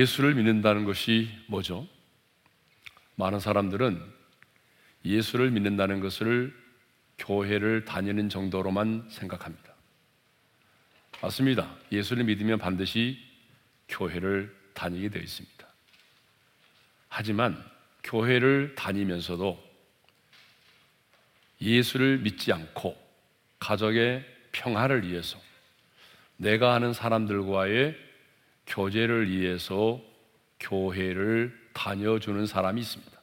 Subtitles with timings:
[0.00, 1.86] 예수를 믿는다는 것이 뭐죠?
[3.16, 4.02] 많은 사람들은
[5.04, 6.56] 예수를 믿는다는 것을
[7.18, 9.74] 교회를 다니는 정도로만 생각합니다.
[11.20, 11.76] 맞습니다.
[11.92, 13.18] 예수를 믿으면 반드시
[13.90, 15.66] 교회를 다니게 되어 있습니다.
[17.10, 17.62] 하지만
[18.02, 19.62] 교회를 다니면서도
[21.60, 22.96] 예수를 믿지 않고
[23.58, 25.38] 가족의 평화를 위해서
[26.38, 28.09] 내가 아는 사람들과의
[28.70, 30.00] 교제를 위해서
[30.60, 33.20] 교회를 다녀주는 사람이 있습니다.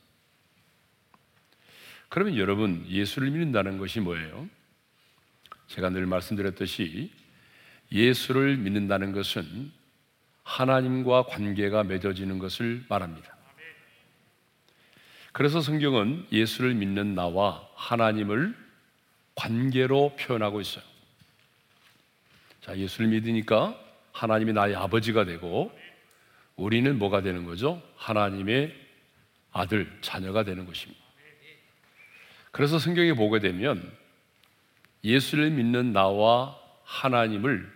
[2.10, 4.48] 그러면 여러분, 예수를 믿는다는 것이 뭐예요?
[5.68, 7.12] 제가 늘 말씀드렸듯이
[7.92, 9.72] 예수를 믿는다는 것은
[10.44, 13.36] 하나님과 관계가 맺어지는 것을 말합니다.
[15.34, 18.56] 그래서 성경은 예수를 믿는 나와 하나님을
[19.36, 20.84] 관계로 표현하고 있어요.
[22.62, 23.87] 자, 예수를 믿으니까
[24.18, 25.72] 하나님이 나의 아버지가 되고
[26.56, 27.80] 우리는 뭐가 되는 거죠?
[27.98, 28.76] 하나님의
[29.52, 31.00] 아들, 자녀가 되는 것입니다.
[32.50, 33.96] 그래서 성경에 보게 되면
[35.04, 37.72] 예수를 믿는 나와 하나님을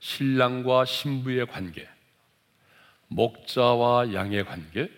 [0.00, 1.88] 신랑과 신부의 관계,
[3.06, 4.90] 목자와 양의 관계,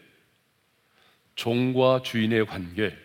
[1.34, 2.97] 종과 주인의 관계,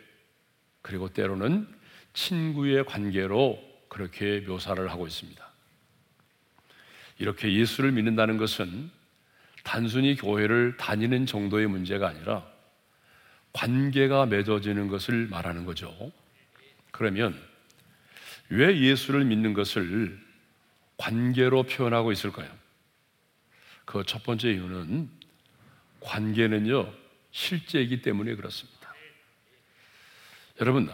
[0.81, 1.67] 그리고 때로는
[2.13, 5.48] 친구의 관계로 그렇게 묘사를 하고 있습니다.
[7.19, 8.89] 이렇게 예수를 믿는다는 것은
[9.63, 12.45] 단순히 교회를 다니는 정도의 문제가 아니라
[13.53, 16.11] 관계가 맺어지는 것을 말하는 거죠.
[16.91, 17.39] 그러면
[18.49, 20.19] 왜 예수를 믿는 것을
[20.97, 22.49] 관계로 표현하고 있을까요?
[23.85, 25.09] 그 첫 번째 이유는
[25.99, 26.93] 관계는요,
[27.31, 28.93] 실제이기 때문에 그렇습니다.
[30.61, 30.89] 여러분,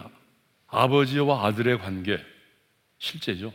[0.68, 2.24] 아버지와 아들의 관계,
[2.98, 3.52] 실제죠.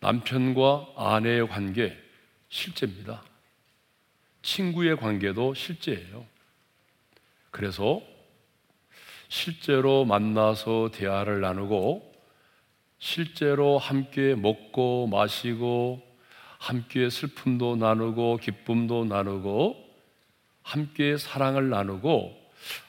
[0.00, 1.96] 남편과 아내의 관계,
[2.48, 3.22] 실제입니다.
[4.42, 6.24] 친구의 관계도 실제예요.
[7.50, 8.00] 그래서
[9.28, 12.08] 실제로 만나서 대화를 나누고
[12.98, 16.02] 실제로 함께 먹고 마시고
[16.58, 19.88] 함께 슬픔도 나누고 기쁨도 나누고
[20.62, 22.36] 함께 사랑을 나누고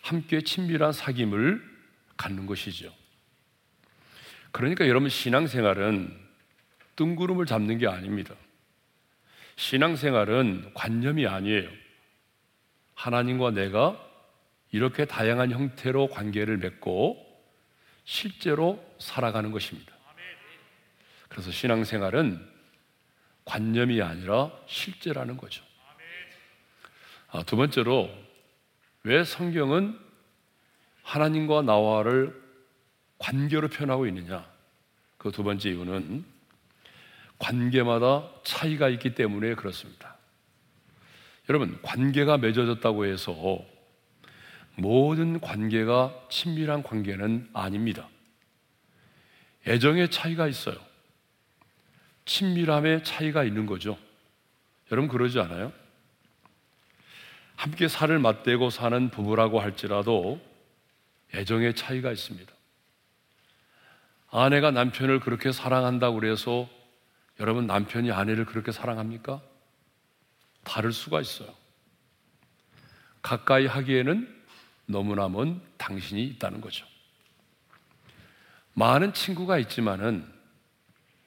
[0.01, 1.61] 함께 친밀한 사귐을
[2.17, 2.93] 갖는 것이죠.
[4.51, 6.28] 그러니까 여러분 신앙생활은
[6.99, 8.35] 뜬구름을 잡는 게 아닙니다.
[9.55, 11.69] 신앙생활은 관념이 아니에요.
[12.93, 13.97] 하나님과 내가
[14.71, 17.25] 이렇게 다양한 형태로 관계를 맺고
[18.03, 19.93] 실제로 살아가는 것입니다.
[21.29, 22.45] 그래서 신앙생활은
[23.45, 25.63] 관념이 아니라 실제라는 거죠.
[27.29, 28.09] 아, 두 번째로
[29.03, 29.97] 왜 성경은
[31.03, 32.37] 하나님과 나와를
[33.19, 34.45] 관계로 표현하고 있느냐?
[35.17, 36.38] 그 두 번째 이유는
[37.39, 40.17] 관계마다 차이가 있기 때문에 그렇습니다.
[41.49, 43.65] 여러분, 관계가 맺어졌다고 해서
[44.75, 48.07] 모든 관계가 친밀한 관계는 아닙니다.
[49.67, 50.77] 애정의 차이가 있어요.
[52.25, 53.97] 친밀함의 차이가 있는 거죠.
[54.91, 55.71] 여러분 그러지 않아요?
[57.55, 60.39] 함께 살을 맞대고 사는 부부라고 할지라도
[61.33, 62.51] 애정의 차이가 있습니다.
[64.31, 66.69] 아내가 남편을 그렇게 사랑한다고 그래서
[67.39, 69.41] 여러분 남편이 아내를 그렇게 사랑합니까?
[70.63, 71.53] 다를 수가 있어요.
[73.21, 74.43] 가까이 하기에는
[74.85, 76.85] 너무나 먼 당신이 있다는 거죠.
[78.73, 80.25] 많은 친구가 있지만은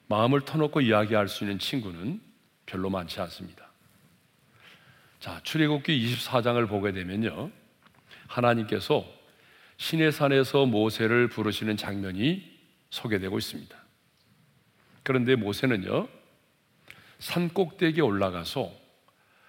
[0.07, 2.21] 마음을 터놓고 이야기할 수 있는 친구는
[2.65, 3.67] 별로 많지 않습니다.
[5.19, 7.51] 자, 출애굽기 24장을 보게 되면요.
[8.27, 9.05] 하나님께서
[9.77, 12.51] 신의 산에서 모세를 부르시는 장면이
[12.89, 13.82] 소개되고 있습니다.
[15.03, 16.07] 그런데 모세는요,
[17.19, 18.71] 산 꼭대기에 올라가서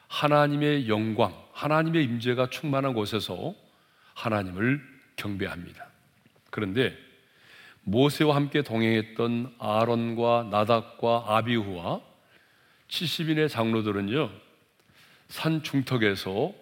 [0.09, 3.55] 하나님의 영광, 하나님의 임재가 충만한 곳에서
[4.15, 4.81] 하나님을
[5.17, 5.87] 경배합니다.
[6.51, 6.97] 그런데
[7.83, 12.01] 모세와 함께 동행했던 아론과 나닥과 아비후와
[12.89, 14.31] 70인의 장로들은요,
[15.29, 16.53] 산 중턱에서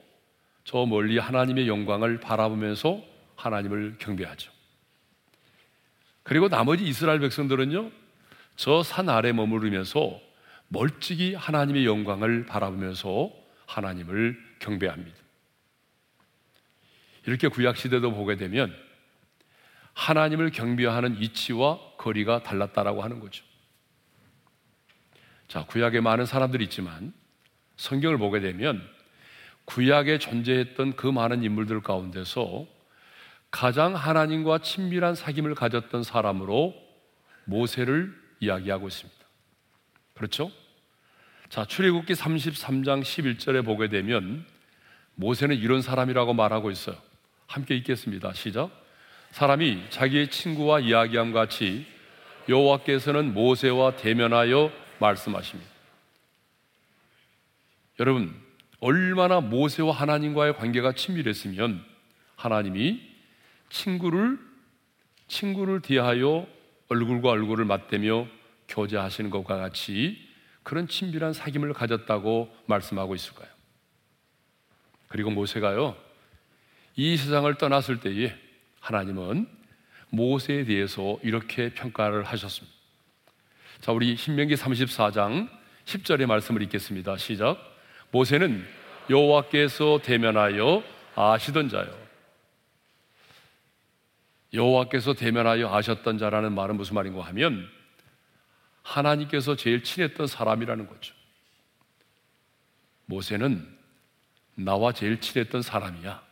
[0.64, 3.02] 저 멀리 하나님의 영광을 바라보면서
[3.36, 4.50] 하나님을 경배하죠.
[6.22, 7.90] 그리고 나머지 이스라엘 백성들은요,
[8.62, 10.20] 저 산 아래 머무르면서
[10.68, 13.32] 멀찍이 하나님의 영광을 바라보면서
[13.66, 15.18] 하나님을 경배합니다.
[17.26, 18.72] 이렇게 구약시대도 보게 되면
[19.94, 23.44] 하나님을 경배하는 이치와 거리가 달랐다라고 하는 거죠.
[25.48, 27.12] 자, 구약에 많은 사람들이 있지만
[27.74, 28.80] 성경을 보게 되면
[29.64, 32.68] 구약에 존재했던 그 많은 인물들 가운데서
[33.50, 36.76] 가장 하나님과 친밀한 사귐을 가졌던 사람으로
[37.46, 39.20] 모세를 이야기하고 있습니다.
[40.14, 40.50] 그렇죠?
[41.48, 44.44] 자, 출애굽기 33장 11절에 보게 되면
[45.14, 46.96] 모세는 이런 사람이라고 말하고 있어요.
[47.46, 48.32] 함께 읽겠습니다.
[48.32, 48.70] 시작.
[49.30, 51.86] 사람이 자기의 친구와 이야기함 같이
[52.48, 55.70] 여호와께서는 모세와 대면하여 말씀하십니다.
[58.00, 58.34] 여러분,
[58.80, 61.84] 얼마나 모세와 하나님과의 관계가 친밀했으면
[62.34, 63.00] 하나님이
[63.70, 64.38] 친구를
[65.28, 66.46] 친구를 대하여
[66.92, 68.26] 얼굴과 얼굴을 맞대며
[68.68, 70.18] 교제하시는 것과 같이
[70.62, 73.48] 그런 친밀한 사귐을 가졌다고 말씀하고 있을까요?
[75.08, 75.96] 그리고 모세가요,
[76.96, 78.34] 이 세상을 떠났을 때에
[78.80, 79.48] 하나님은
[80.10, 82.76] 모세에 대해서 이렇게 평가를 하셨습니다.
[83.80, 85.48] 자, 우리 신명기 34장
[85.86, 87.16] 10절의 말씀을 읽겠습니다.
[87.16, 87.58] 시작.
[88.10, 88.64] 모세는
[89.10, 90.82] 여호와께서 대면하여
[91.14, 92.01] 아시던 자요.
[94.52, 97.68] 여호와께서 대면하여 아셨던 자라는 말은 무슨 말인가 하면
[98.82, 101.14] 하나님께서 제일 친했던 사람이라는 거죠.
[103.06, 103.66] 모세는
[104.54, 106.22] 나와 제일 친했던 사람이야.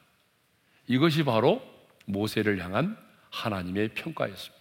[0.86, 1.62] 이것이 바로
[2.06, 2.96] 모세를 향한
[3.30, 4.60] 하나님의 평가였습니다.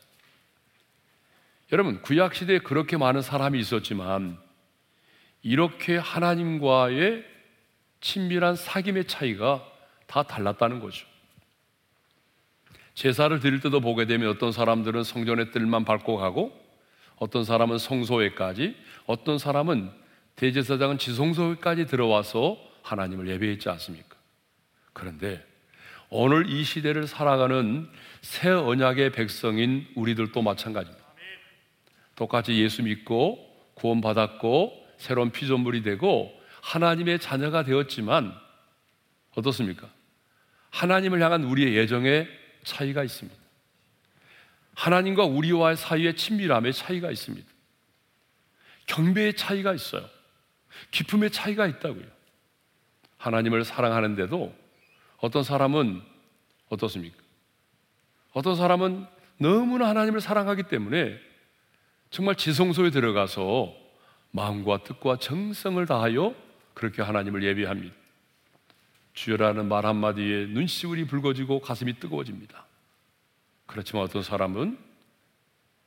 [1.71, 4.37] 여러분, 구약 시대에 그렇게 많은 사람이 있었지만
[5.41, 7.25] 이렇게 하나님과의
[8.01, 9.65] 친밀한 사귐의 차이가
[10.07, 11.05] 다 달랐다는 거죠.
[12.99, 16.51] 제사를 드릴 때도 보게 되면 어떤 사람들은 성전의 뜰만 밟고 가고
[17.15, 18.75] 어떤 사람은 성소회까지
[19.05, 19.89] 어떤 사람은
[20.35, 24.17] 대제사장은 지성소회까지 들어와서 하나님을 예배했지 않습니까?
[24.91, 25.41] 그런데
[26.09, 27.87] 오늘 이 시대를 살아가는
[28.19, 31.05] 새 언약의 백성인 우리들도 마찬가지입니다.
[32.17, 33.39] 똑같이 예수 믿고
[33.75, 38.33] 구원받았고 새로운 피조물이 되고 하나님의 자녀가 되었지만
[39.37, 39.87] 어떻습니까?
[40.71, 43.39] 하나님을 향한 우리의 예정에 차이가 있습니다.
[44.75, 47.47] 하나님과 우리와의 사이에 친밀함의 차이가 있습니다.
[48.85, 50.07] 경배의 차이가 있어요.
[50.91, 52.05] 기쁨의 차이가 있다고요.
[53.17, 54.55] 하나님을 사랑하는데도
[55.17, 56.01] 어떤 사람은
[56.69, 57.17] 어떻습니까?
[58.31, 59.05] 어떤 사람은
[59.37, 61.19] 너무나 하나님을 사랑하기 때문에
[62.09, 63.73] 정말 지성소에 들어가서
[64.31, 66.33] 마음과 뜻과 정성을 다하여
[66.73, 67.98] 그렇게 하나님을 예배합니다.
[69.13, 72.65] 주여라는 말 한마디에 눈시울이 붉어지고 가슴이 뜨거워집니다.
[73.65, 74.77] 그렇지만 어떤 사람은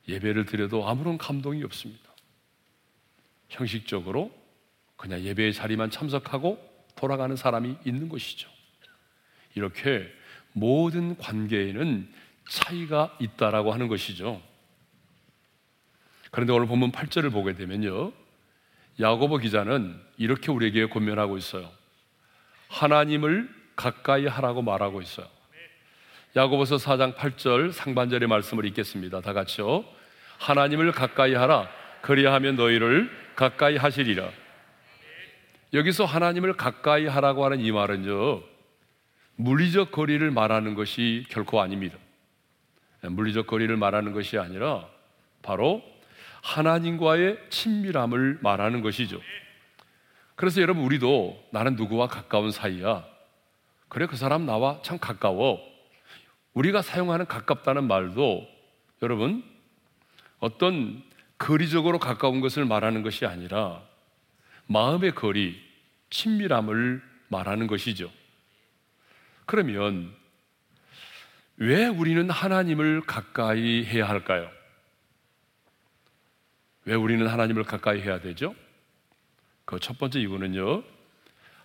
[0.07, 2.11] 예배를 드려도 아무런 감동이 없습니다.
[3.49, 4.31] 형식적으로
[4.95, 6.57] 그냥 예배의 자리만 참석하고
[6.95, 8.49] 돌아가는 사람이 있는 것이죠.
[9.55, 10.07] 이렇게
[10.53, 12.11] 모든 관계에는
[12.47, 14.41] 차이가 있다라고 하는 것이죠.
[16.31, 18.11] 그런데 오늘 본문 8절을 보게 되면요.
[18.99, 21.71] 야고보 기자는 이렇게 우리에게 권면하고 있어요.
[22.73, 25.27] 하나님을 가까이 하라고 말하고 있어요.
[26.35, 29.21] 야고보서 4장 8절 상반절의 말씀을 읽겠습니다.
[29.21, 29.85] 다 같이요.
[30.39, 31.69] 하나님을 가까이 하라.
[32.01, 34.29] 그리하면 너희를 가까이 하시리라.
[35.73, 38.41] 여기서 하나님을 가까이 하라고 하는 이 말은요.
[39.35, 41.97] 물리적 거리를 말하는 것이 결코 아닙니다.
[43.01, 44.87] 물리적 거리를 말하는 것이 아니라
[45.43, 45.83] 바로
[46.41, 49.21] 하나님과의 친밀함을 말하는 것이죠.
[50.35, 53.05] 그래서 여러분 우리도 나는 누구와 가까운 사이야.
[53.87, 55.61] 그래 그 사람 나와 참 가까워.
[56.53, 58.47] 우리가 사용하는 가깝다는 말도
[59.01, 59.43] 여러분
[60.39, 61.03] 어떤
[61.37, 63.81] 거리적으로 가까운 것을 말하는 것이 아니라
[64.67, 65.61] 마음의 거리,
[66.09, 68.09] 친밀함을 말하는 것이죠.
[69.45, 70.13] 그러면
[71.57, 74.49] 왜 우리는 하나님을 가까이 해야 할까요?
[76.85, 78.55] 왜 우리는 하나님을 가까이 해야 되죠?
[79.65, 80.83] 그 첫 번째 이유는요,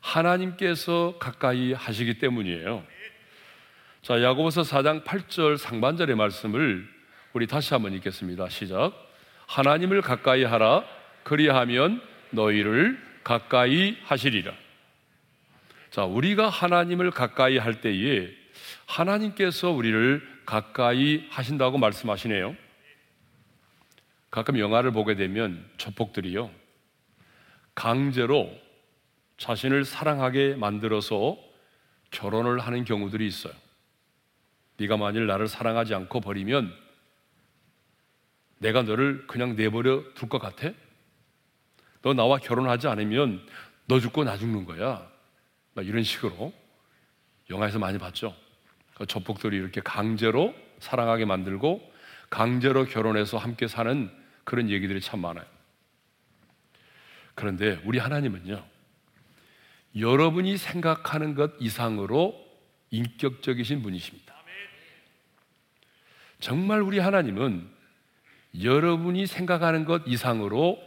[0.01, 2.85] 하나님께서 가까이 하시기 때문이에요.
[4.03, 6.89] 자, 야고보서 4장 8절 상반절의 말씀을
[7.33, 8.49] 우리 다시 한번 읽겠습니다.
[8.49, 8.93] 시작.
[9.47, 10.85] 하나님을 가까이 하라.
[11.25, 12.01] 그리하면
[12.31, 14.53] 너희를 가까이 하시리라.
[15.91, 18.29] 자, 우리가 하나님을 가까이 할 때에
[18.87, 22.57] 하나님께서 우리를 가까이 하신다고 말씀하시네요.
[24.31, 26.51] 가끔 영화를 보게 되면 조폭들이요.
[27.79, 28.51] 강제로
[29.37, 31.39] 자신을 사랑하게 만들어서
[32.11, 33.53] 결혼을 하는 경우들이 있어요.
[34.79, 36.75] 네가 만일 나를 사랑하지 않고 버리면
[38.59, 40.71] 내가 너를 그냥 내버려 둘 것 같아?
[42.03, 43.47] 너 나와 결혼하지 않으면
[43.87, 45.09] 너 죽고 나 죽는 거야.
[45.77, 46.53] 이런 식으로
[47.49, 48.35] 영화에서 많이 봤죠.
[48.97, 51.93] 그 조폭들이 이렇게 강제로 사랑하게 만들고
[52.29, 54.11] 강제로 결혼해서 함께 사는
[54.43, 55.58] 그런 얘기들이 참 많아요.
[57.39, 58.65] 그런데 우리 하나님은요,
[59.97, 62.35] 여러분이 생각하는 것 이상으로
[62.91, 64.35] 인격적이신 분이십니다.
[66.41, 67.65] 정말 우리 하나님은
[68.61, 70.83] 여러분이 생각하는 것 이상으로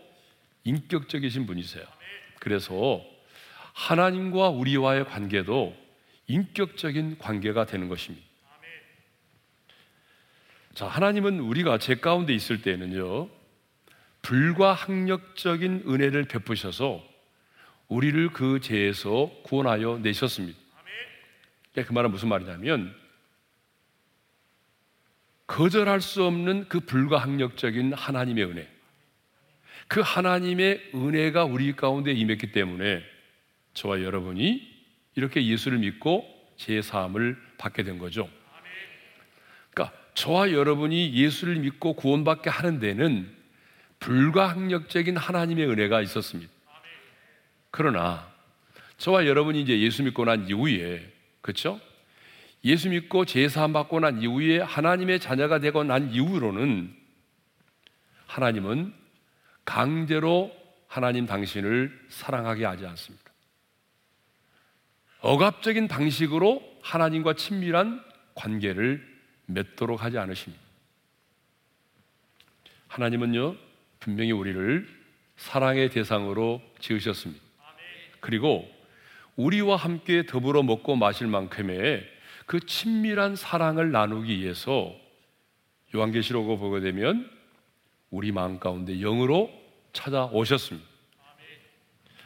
[0.65, 1.85] 인격적이신 분이세요.
[2.41, 3.01] 그래서
[3.71, 5.73] 하나님과 우리와의 관계도
[6.27, 8.27] 인격적인 관계가 되는 것입니다.
[10.73, 13.29] 자, 하나님은 우리가 죄 가운데 있을 때는요,
[14.21, 17.03] 불가항력적인 은혜를 베푸셔서
[17.87, 20.57] 우리를 그 죄에서 구원하여 내셨습니다.
[21.71, 22.95] 그러니까 그 말은 무슨 말이냐면,
[25.47, 28.69] 거절할 수 없는 그 불가항력적인 하나님의 은혜.
[29.87, 33.03] 그 하나님의 은혜가 우리 가운데 임했기 때문에
[33.73, 34.71] 저와 여러분이
[35.15, 36.25] 이렇게 예수를 믿고
[36.55, 38.29] 제 사함을 받게 된 거죠.
[39.71, 43.40] 그러니까 저와 여러분이 예수를 믿고 구원받게 하는 데는
[44.01, 46.51] 불가항력적인 하나님의 은혜가 있었습니다.
[47.71, 48.29] 그러나
[48.97, 51.79] 저와 여러분이 이제 예수 믿고 난 이후에 그렇죠?
[52.65, 56.93] 예수 믿고 제사함 받고 난 이후에 하나님의 자녀가 되고 난 이후로는
[58.27, 58.93] 하나님은
[59.65, 60.51] 강제로
[60.87, 63.31] 하나님 당신을 사랑하게 하지 않습니다.
[65.21, 68.03] 억압적인 방식으로 하나님과 친밀한
[68.35, 69.07] 관계를
[69.45, 70.61] 맺도록 하지 않으십니다.
[72.87, 73.55] 하나님은요,
[74.01, 74.87] 분명히 우리를
[75.37, 77.41] 사랑의 대상으로 지으셨습니다.
[78.19, 78.69] 그리고
[79.37, 82.05] 우리와 함께 더불어 먹고 마실 만큼의
[82.45, 84.93] 그 친밀한 사랑을 나누기 위해서
[85.95, 87.29] 요한계시록을 보게 되면
[88.09, 89.49] 우리 마음 가운데 영으로
[89.93, 90.87] 찾아오셨습니다.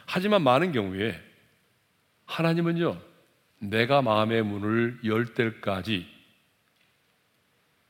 [0.06, 1.20] 하지만 많은 경우에
[2.24, 3.00] 하나님은요,
[3.58, 6.06] 내가 마음의 문을 열 때까지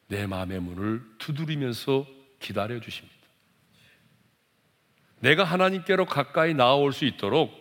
[0.09, 2.07] 내 마음의 문을 두드리면서
[2.39, 3.16] 기다려 주십니다.
[5.21, 7.53] 내가 하나님께로 가까이 나아올 수 있도록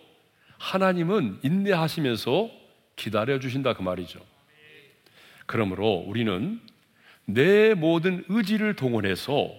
[0.57, 2.49] 하나님은 인내하시면서
[2.95, 4.19] 기다려 주신다 그 말이죠.
[5.45, 6.59] 그러므로 우리는
[7.25, 9.51] 내 모든 의지를 동원해서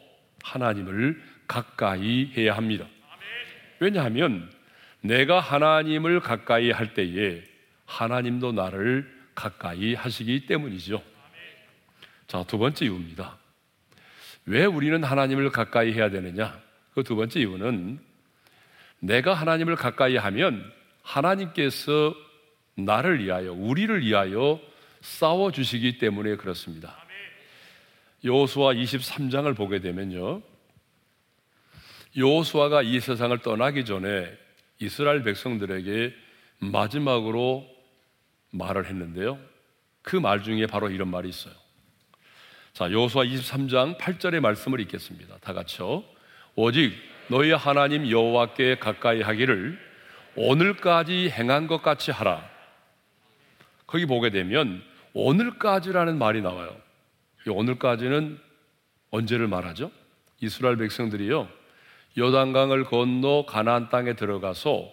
[0.42, 2.86] 하나님을 가까이 해야 합니다.
[3.78, 4.50] 왜냐하면
[5.00, 7.42] 내가 하나님을 가까이 할 때에
[7.84, 11.02] 하나님도 나를 가까이 하시기 때문이죠.
[12.26, 13.38] 자, 두 번째 이유입니다.
[14.46, 16.65] 왜 우리는 하나님을 가까이 해야 되느냐?
[16.96, 18.00] 그 두 번째 이유는
[19.00, 20.72] 내가 하나님을 가까이 하면
[21.02, 22.14] 하나님께서
[22.74, 24.58] 나를 위하여, 우리를 위하여
[25.02, 26.96] 싸워 주시기 때문에 그렇습니다.
[28.24, 30.40] 여호수아 23장을 보게 되면요.
[32.16, 34.32] 여호수아가 이 세상을 떠나기 전에
[34.78, 36.14] 이스라엘 백성들에게
[36.60, 37.68] 마지막으로
[38.52, 39.38] 말을 했는데요.
[40.00, 41.52] 그 말 중에 바로 이런 말이 있어요.
[42.72, 45.36] 자, 여호수아 23장 8절의 말씀을 읽겠습니다.
[45.42, 46.15] 다 같이요.
[46.58, 46.94] 오직
[47.28, 49.78] 너희 하나님 여호와께 가까이 하기를
[50.36, 52.48] 오늘까지 행한 것 같이 하라.
[53.86, 54.82] 거기 보게 되면
[55.12, 56.74] 오늘까지라는 말이 나와요.
[57.46, 58.38] 이 오늘까지는
[59.10, 59.90] 언제를 말하죠?
[60.40, 61.46] 이스라엘 백성들이요.
[62.16, 64.90] 요단강을 건너 가나안 땅에 들어가서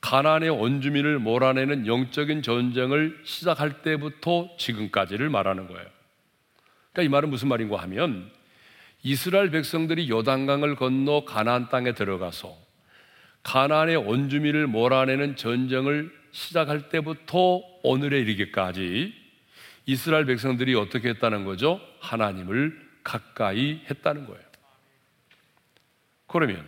[0.00, 5.86] 가나안의 원주민을 몰아내는 영적인 전쟁을 시작할 때부터 지금까지를 말하는 거예요.
[6.92, 8.30] 그러니까 이 말은 무슨 말인가 하면
[9.02, 12.56] 이스라엘 백성들이 요단강을 건너 가나안 땅에 들어가서
[13.42, 19.14] 가나안의 원주민을 몰아내는 전쟁을 시작할 때부터 오늘에 이르기까지
[19.86, 21.80] 이스라엘 백성들이 어떻게 했다는 거죠?
[22.00, 24.42] 하나님을 가까이 했다는 거예요.
[26.26, 26.66] 그러면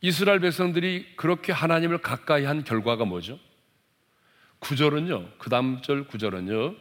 [0.00, 3.38] 이스라엘 백성들이 그렇게 하나님을 가까이 한 결과가 뭐죠?
[4.58, 6.74] 구절은요, 그 다음 절 구절은요,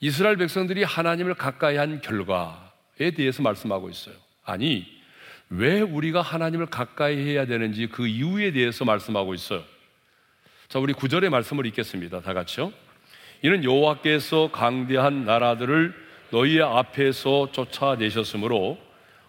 [0.00, 2.69] 이스라엘 백성들이 하나님을 가까이 한 결과에
[3.08, 4.14] 대해서 말씀하고 있어요.
[4.44, 4.86] 아니,
[5.48, 9.64] 왜 우리가 하나님을 가까이 해야 되는지 그 이유에 대해서 말씀하고 있어요.
[10.68, 12.20] 자, 우리 구절의 말씀을 읽겠습니다.
[12.20, 12.72] 다 같이요.
[13.42, 15.94] 이는 여호와께서 강대한 나라들을
[16.30, 18.78] 너희의 앞에서 쫓아내셨으므로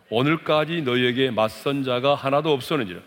[0.09, 2.99] 오늘까지 너희에게 맞선 자가 하나도 없었는지라.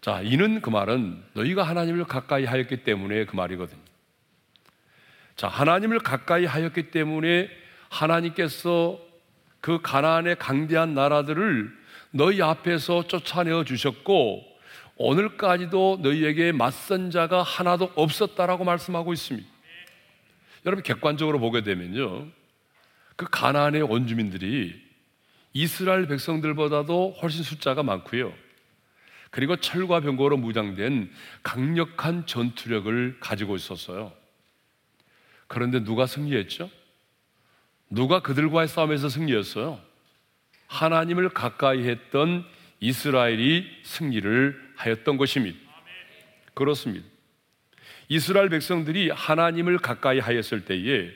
[0.00, 3.80] 자, 이는 그 말은 너희가 하나님을 가까이 하였기 때문에 그 말이거든요.
[5.36, 7.61] 자, 하나님을 가까이 하였기 때문에
[7.92, 8.98] 하나님께서
[9.60, 11.70] 그 가나안의 강대한 나라들을
[12.10, 14.44] 너희 앞에서 쫓아내어 주셨고
[14.96, 19.48] 오늘까지도 너희에게 맞선 자가 하나도 없었다라고 말씀하고 있습니다.
[20.64, 22.28] 여러분 객관적으로 보게 되면요.
[23.16, 24.80] 그 가나안의 원주민들이
[25.52, 28.32] 이스라엘 백성들보다도 훨씬 숫자가 많고요.
[29.30, 31.10] 그리고 철과 병거로 무장된
[31.42, 34.12] 강력한 전투력을 가지고 있었어요.
[35.46, 36.70] 그런데 누가 승리했죠?
[37.92, 39.78] 누가 그들과의 싸움에서 승리했어요?
[40.66, 42.44] 하나님을 가까이 했던
[42.80, 45.58] 이스라엘이 승리를 하였던 것입니다.
[46.54, 47.06] 그렇습니다.
[48.08, 51.10] 이스라엘 백성들이 하나님을 가까이 하였을 때에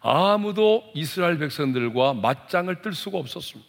[0.00, 3.68] 아무도 이스라엘 백성들과 맞짱을 뜰 수가 없었습니다.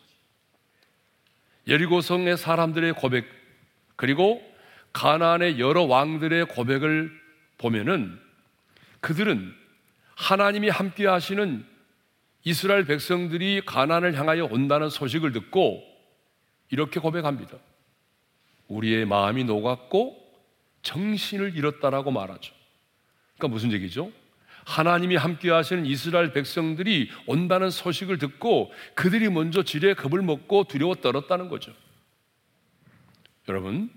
[1.67, 3.25] 예리고성의 사람들의 고백
[3.95, 4.43] 그리고
[4.93, 7.11] 가나안의 여러 왕들의 고백을
[7.57, 8.19] 보면은
[8.99, 9.53] 그들은
[10.15, 11.65] 하나님이 함께 하시는
[12.47, 15.83] 이스라엘 백성들이 가나안을 향하여 온다는 소식을 듣고
[16.69, 17.57] 이렇게 고백합니다.
[18.69, 20.15] 우리의 마음이 녹았고
[20.81, 22.53] 정신을 잃었다라고 말하죠.
[23.35, 24.13] 그러니까 무슨 얘기죠?
[24.63, 31.49] 하나님이 함께 하시는 이스라엘 백성들이 온다는 소식을 듣고 그들이 먼저 지레 겁을 먹고 두려워 떨었다는
[31.49, 31.73] 거죠.
[33.49, 33.89] 여러분,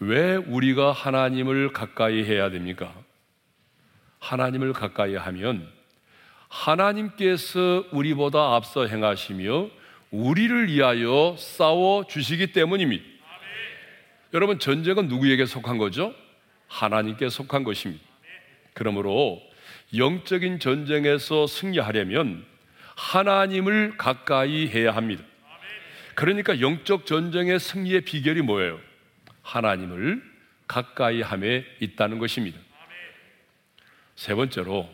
[0.00, 2.92] 왜 우리가 하나님을 가까이 해야 됩니까?
[4.18, 5.75] 하나님을 가까이 하면
[6.48, 9.68] 하나님께서 우리보다 앞서 행하시며
[10.10, 13.04] 우리를 위하여 싸워 주시기 때문입니다.
[14.34, 16.14] 여러분, 전쟁은 누구에게 속한 거죠?
[16.68, 18.04] 하나님께 속한 것입니다.
[18.74, 19.42] 그러므로
[19.96, 22.44] 영적인 전쟁에서 승리하려면
[22.96, 25.22] 하나님을 가까이 해야 합니다.
[26.14, 28.80] 그러니까 영적 전쟁의 승리의 비결이 뭐예요?
[29.42, 30.22] 하나님을
[30.66, 32.58] 가까이 함에 있다는 것입니다.
[34.16, 34.88] 세 번째로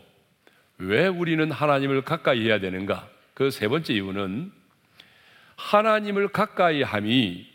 [0.82, 3.08] 왜 우리는 하나님을 가까이 해야 되는가?
[3.34, 4.52] 그 세 번째 이유는
[5.56, 7.46] 하나님을 가까이 함이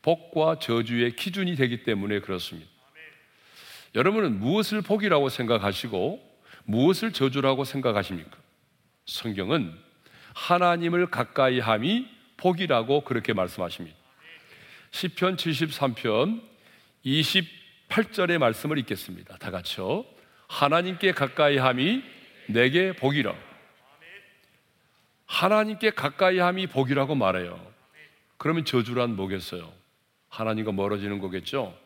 [0.00, 2.70] 복과 저주의 기준이 되기 때문에 그렇습니다.
[3.94, 6.32] 여러분은 무엇을 복이라고 생각하시고
[6.64, 8.38] 무엇을 저주라고 생각하십니까?
[9.04, 9.74] 성경은
[10.34, 13.96] 하나님을 가까이 함이 복이라고 그렇게 말씀하십니다.
[14.92, 16.40] 시편 73편
[17.04, 19.36] 28절의 말씀을 읽겠습니다.
[19.36, 20.06] 다 같이요.
[20.48, 22.02] 하나님께 가까이 함이
[22.46, 23.34] 내게 복이라.
[25.26, 27.58] 하나님께 가까이 함이 복이라고 말해요.
[28.36, 29.72] 그러면 저주란 뭐겠어요?
[30.28, 31.76] 하나님과 멀어지는 거겠죠?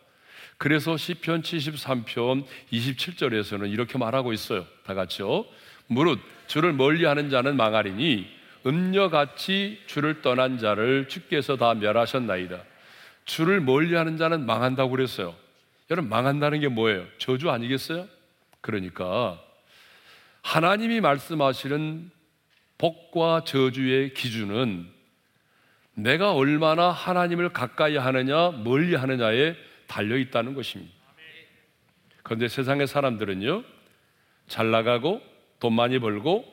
[0.58, 4.66] 그래서 시편 73편 27절에서는 이렇게 말하고 있어요.
[4.84, 5.44] 다 같이요.
[5.86, 8.26] 무릇 주를 멀리하는 자는 망하리니
[8.66, 12.62] 음녀같이 주를 떠난 자를 주께서 다 멸하셨나이다.
[13.24, 15.34] 주를 멀리하는 자는 망한다고 그랬어요.
[15.90, 17.04] 여러분 망한다는 게 뭐예요?
[17.18, 18.08] 저주 아니겠어요?
[18.60, 19.40] 그러니까
[20.46, 22.08] 하나님이 말씀하시는
[22.78, 24.88] 복과 저주의 기준은
[25.94, 29.56] 내가 얼마나 하나님을 가까이 하느냐, 멀리 하느냐에
[29.88, 30.94] 달려 있다는 것입니다.
[32.22, 33.64] 그런데 세상의 사람들은요,
[34.46, 35.20] 잘 나가고,
[35.58, 36.44] 돈 많이 벌고,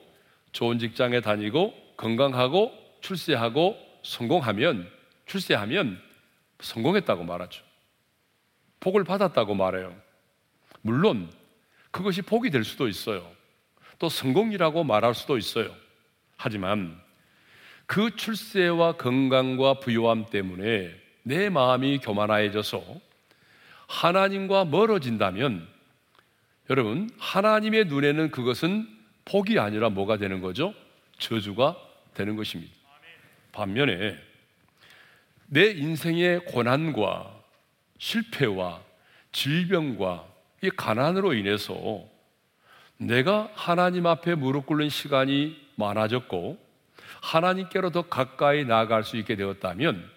[0.53, 4.89] 좋은 직장에 다니고, 건강하고, 출세하고, 성공하면,
[5.27, 6.01] 출세하면
[6.62, 7.63] 성공했다고 말하죠.
[8.79, 9.95] 복을 받았다고 말해요.
[10.82, 11.32] 물론,
[11.91, 13.33] 그것이 복이 될 수도 있어요.
[14.04, 15.74] 또 성공이라고 말할 수도 있어요.
[16.36, 17.00] 하지만
[17.86, 22.84] 그 출세와 건강과 부유함 때문에 내 마음이 교만해져서
[23.88, 25.66] 하나님과 멀어진다면
[26.70, 28.89] 여러분, 하나님의 눈에는 그것은
[29.24, 30.74] 복이 아니라 뭐가 되는 거죠?
[31.18, 31.78] 저주가
[32.13, 32.74] 되는 것입니다.
[33.54, 34.18] 반면에
[35.48, 37.42] 내 인생의 고난과
[38.00, 38.82] 실패와
[39.32, 40.28] 질병과
[40.62, 42.12] 이 가난으로 인해서
[42.97, 46.58] 내가 하나님 앞에 무릎 꿇는 시간이 많아졌고
[47.21, 50.10] 하나님께로 더 가까이 나아갈 수 있게 되었다면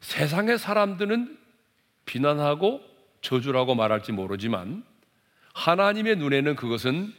[0.00, 1.38] 세상의 사람들은
[2.04, 2.80] 비난하고
[3.20, 4.84] 저주라고 말할지 모르지만
[5.54, 7.12] 하나님의 눈에는 그것은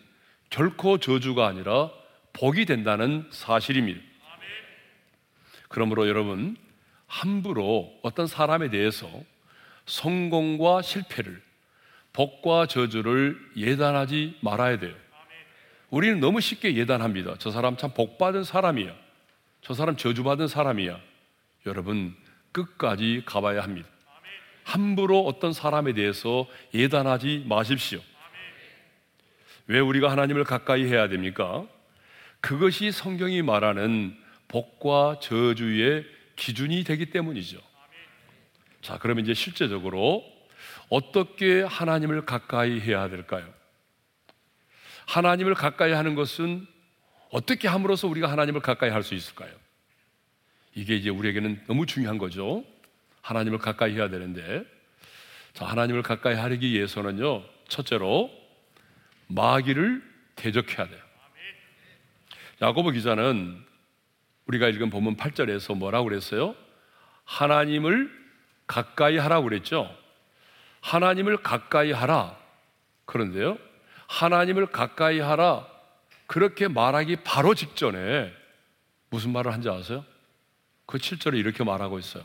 [0.49, 1.91] 결코 저주가 아니라
[2.33, 4.01] 복이 된다는 사실입니다.
[5.67, 6.57] 그러므로 여러분
[7.05, 9.09] 함부로 어떤 사람에 대해서
[9.85, 11.41] 성공과 실패를
[12.13, 14.95] 복과 저주를 예단하지 말아야 돼요.
[15.89, 17.35] 우리는 너무 쉽게 예단합니다.
[17.39, 18.93] 저 사람 참 복받은 사람이야.
[19.61, 20.99] 저 사람 저주받은 사람이야.
[21.65, 22.15] 여러분
[22.51, 23.87] 끝까지 가봐야 합니다.
[24.63, 27.99] 함부로 어떤 사람에 대해서 예단하지 마십시오.
[29.67, 31.65] 왜 우리가 하나님을 가까이 해야 됩니까?
[32.39, 34.15] 그것이 성경이 말하는
[34.47, 37.59] 복과 저주의 기준이 되기 때문이죠.
[38.81, 40.23] 자, 그러면 이제 실제적으로
[40.89, 43.47] 어떻게 하나님을 가까이 해야 될까요?
[45.07, 46.67] 하나님을 가까이 하는 것은
[47.31, 49.51] 어떻게 함으로써 우리가 하나님을 가까이 할 수 있을까요?
[50.75, 52.63] 이게 이제 우리에게는 너무 중요한 거죠.
[53.21, 54.63] 하나님을 가까이 해야 되는데,
[55.53, 58.31] 자, 하나님을 가까이 하기 위해서는요, 첫째로,
[59.27, 60.01] 마귀를
[60.35, 61.01] 대적해야 돼요.
[62.61, 63.63] 야고보 기자는
[64.47, 66.55] 우리가 읽은 본문 8절에서 뭐라고 그랬어요?
[67.25, 68.11] 하나님을
[68.67, 69.95] 가까이 하라고 그랬죠?
[70.81, 72.37] 하나님을 가까이 하라.
[73.05, 73.57] 그런데요,
[74.07, 75.67] 하나님을 가까이 하라.
[76.27, 78.31] 그렇게 말하기 바로 직전에
[79.09, 80.05] 무슨 말을 한지 아세요?
[80.85, 82.23] 그 7절에 이렇게 말하고 있어요.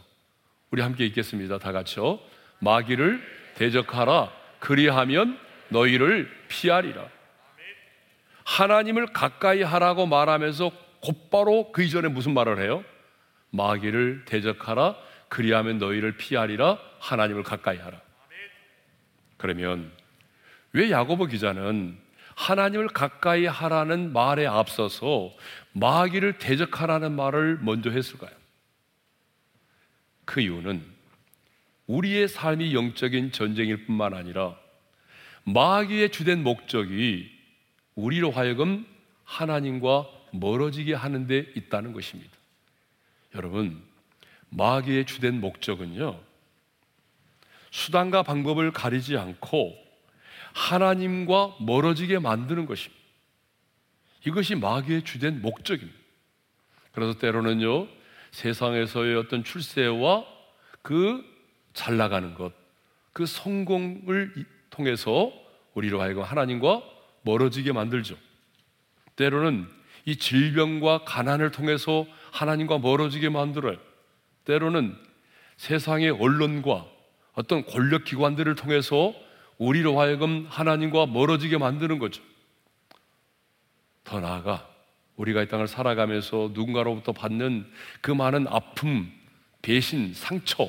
[0.70, 1.58] 우리 함께 읽겠습니다.
[1.58, 2.18] 다 같이요.
[2.58, 3.22] 마귀를
[3.54, 4.30] 대적하라.
[4.58, 5.38] 그리하면
[5.68, 7.08] 너희를 피하리라.
[8.44, 12.84] 하나님을 가까이 하라고 말하면서 곧바로 그 이전에 무슨 말을 해요?
[13.50, 14.96] 마귀를 대적하라
[15.28, 18.00] 그리하면 너희를 피하리라 하나님을 가까이 하라.
[19.44, 19.92] 그러면
[20.72, 21.98] 왜 야고보 기자는
[22.34, 25.34] 하나님을 가까이 하라는 말에 앞서서
[25.72, 28.30] 마귀를 대적하라는 말을 먼저 했을까요?
[30.24, 30.82] 그 이유는
[31.86, 34.56] 우리의 삶이 영적인 전쟁일 뿐만 아니라
[35.44, 37.30] 마귀의 주된 목적이
[37.96, 38.86] 우리로 하여금
[39.24, 42.32] 하나님과 멀어지게 하는 데 있다는 것입니다.
[43.34, 43.82] 여러분,
[44.48, 46.18] 마귀의 주된 목적은요,
[47.74, 49.76] 수단과 방법을 가리지 않고
[50.52, 53.02] 하나님과 멀어지게 만드는 것입니다.
[54.26, 55.98] 이것이 마귀의 주된 목적입니다.
[56.92, 57.88] 그래서 때로는요,
[58.30, 60.24] 세상에서의 어떤 출세와
[60.82, 61.34] 그
[61.74, 62.52] 잘 나가는 것,
[63.12, 64.32] 그 성공을
[64.70, 65.30] 통해서
[65.74, 66.82] 우리로 하여금 하나님과
[67.22, 68.16] 멀어지게 만들죠.
[69.16, 69.68] 때로는
[70.06, 73.76] 이 질병과 가난을 통해서 하나님과 멀어지게 만들어요.
[74.44, 74.96] 때로는
[75.56, 76.86] 세상의 언론과
[77.34, 79.14] 어떤 권력 기관들을 통해서
[79.58, 82.22] 우리로 하여금 하나님과 멀어지게 만드는 거죠.
[84.04, 84.68] 더 나아가
[85.16, 87.70] 우리가 이 땅을 살아가면서 누군가로부터 받는
[88.00, 89.12] 그 많은 아픔,
[89.62, 90.68] 배신, 상처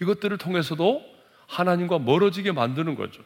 [0.00, 1.02] 이것들을 통해서도
[1.46, 3.22] 하나님과 멀어지게 만드는 거죠.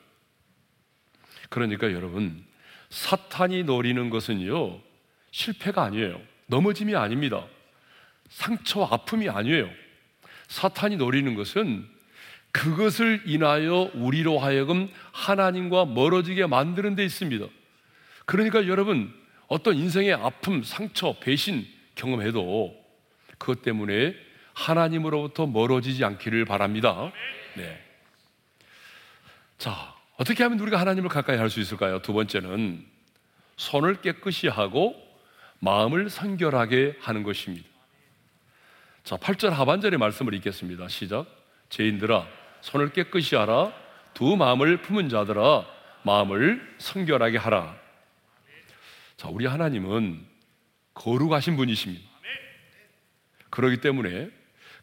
[1.49, 2.45] 그러니까 여러분
[2.91, 4.81] 사탄이 노리는 것은요
[5.31, 6.21] 실패가 아니에요.
[6.47, 7.47] 넘어짐이 아닙니다.
[8.29, 9.69] 상처, 아픔이 아니에요.
[10.49, 11.87] 사탄이 노리는 것은
[12.53, 17.47] 그것을 인하여 우리로 하여금 하나님과 멀어지게 만드는 데 있습니다.
[18.27, 19.13] 그러니까 여러분,
[19.49, 22.75] 어떤 인생의 아픔, 상처, 배신 경험해도
[23.39, 24.15] 그것 때문에
[24.55, 27.11] 하나님으로부터 멀어지지 않기를 바랍니다.
[27.57, 27.83] 네.
[29.59, 32.01] 자, 어떻게 하면 우리가 하나님을 가까이 할 수 있을까요?
[32.01, 32.85] 두 번째는
[33.57, 34.95] 손을 깨끗이 하고
[35.59, 37.67] 마음을 성결하게 하는 것입니다.
[39.05, 40.89] 자, 8절 하반절의 말씀을 읽겠습니다.
[40.89, 41.27] 시작.
[41.71, 42.27] 죄인들아,
[42.63, 43.73] 손을 깨끗이 하라.
[44.15, 45.67] 두 마음을 품은 자들아,
[46.05, 47.77] 마음을 성결하게 하라.
[49.17, 50.25] 자, 우리 하나님은
[50.95, 52.03] 거룩하신 분이십니다.
[53.51, 54.31] 그렇기 때문에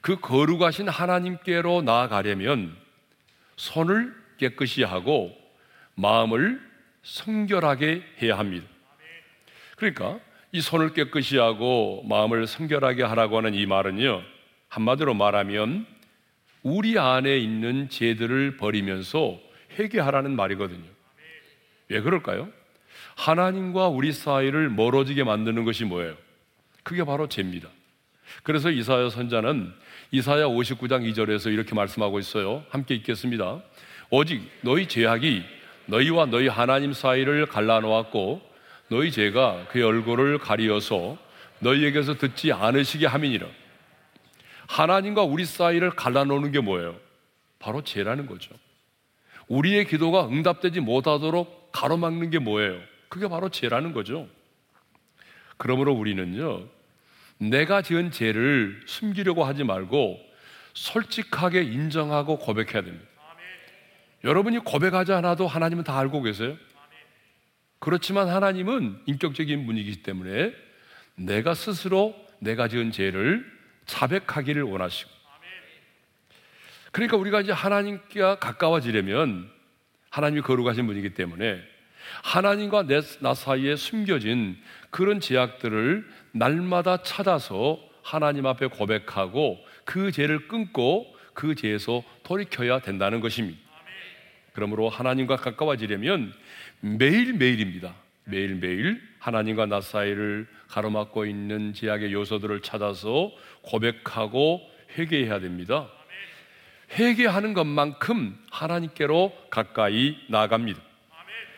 [0.01, 2.75] 그 거룩하신 하나님께로 나아가려면
[3.55, 5.35] 손을 깨끗이 하고
[5.95, 6.61] 마음을
[7.03, 8.67] 성결하게 해야 합니다.
[9.75, 10.19] 그러니까
[10.51, 14.21] 이 손을 깨끗이 하고 마음을 성결하게 하라고 하는 이 말은요,
[14.69, 15.85] 한마디로 말하면
[16.63, 19.39] 우리 안에 있는 죄들을 버리면서
[19.77, 20.87] 회개하라는 말이거든요.
[21.89, 22.49] 왜 그럴까요?
[23.15, 26.15] 하나님과 우리 사이를 멀어지게 만드는 것이 뭐예요?
[26.83, 27.69] 그게 바로 죄입니다.
[28.43, 29.73] 그래서 이사야 선자는
[30.11, 32.63] 이사야 59장 2절에서 이렇게 말씀하고 있어요.
[32.69, 33.61] 함께 읽겠습니다.
[34.09, 35.43] 오직 너희 죄악이
[35.87, 38.41] 너희와 너희 하나님 사이를 갈라놓았고
[38.89, 41.17] 너희 죄가 그의 얼굴을 가리어서
[41.59, 43.47] 너희에게서 듣지 않으시게 함이니라.
[44.69, 46.95] 하나님과 우리 사이를 갈라놓는 게 뭐예요?
[47.58, 48.53] 바로 죄라는 거죠.
[49.47, 52.79] 우리의 기도가 응답되지 못하도록 가로막는 게 뭐예요?
[53.10, 54.27] 그게 바로 죄라는 거죠.
[55.58, 56.67] 그러므로 우리는요,
[57.39, 60.19] 내가 지은 죄를 숨기려고 하지 말고
[60.73, 63.08] 솔직하게 인정하고 고백해야 됩니다.
[64.23, 66.55] 여러분이 고백하지 않아도 하나님은 다 알고 계세요.
[67.79, 70.53] 그렇지만 하나님은 인격적인 분이기 때문에
[71.15, 73.58] 내가 스스로 내가 지은 죄를
[73.89, 75.10] 자백하기를 원하시고
[76.91, 79.49] 그러니까 우리가 이제 하나님께 가까워지려면
[80.10, 81.62] 하나님이 거룩하신 분이기 때문에
[82.23, 84.58] 하나님과 내, 나 사이에 숨겨진
[84.89, 93.60] 그런 제약들을 날마다 찾아서 하나님 앞에 고백하고 그 죄를 끊고 그 죄에서 돌이켜야 된다는 것입니다.
[94.54, 96.34] 그러므로 하나님과 가까워지려면
[96.80, 97.93] 매일매일입니다.
[98.25, 104.62] 매일매일 하나님과 나 사이를 가로막고 있는 제약의 요소들을 찾아서 고백하고
[104.97, 105.89] 회개해야 됩니다.
[106.97, 110.82] 회개하는 것만큼 하나님께로 가까이 나갑니다.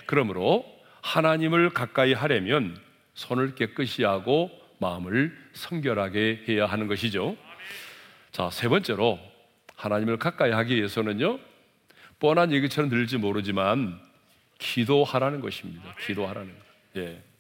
[0.06, 0.66] 그러므로
[1.02, 2.78] 하나님을 가까이 하려면
[3.14, 7.38] 손을 깨끗이 하고 마음을 성결하게 해야 하는 것이죠.
[8.32, 9.20] 자, 세 번째로
[9.76, 11.40] 하나님을 가까이 하기 위해서는요,
[12.20, 14.00] 뻔한 얘기처럼 들릴지 모르지만
[14.58, 15.96] 기도하라는 것입니다.
[16.06, 17.02] 기도하라는 것.
[17.02, 17.31] 예.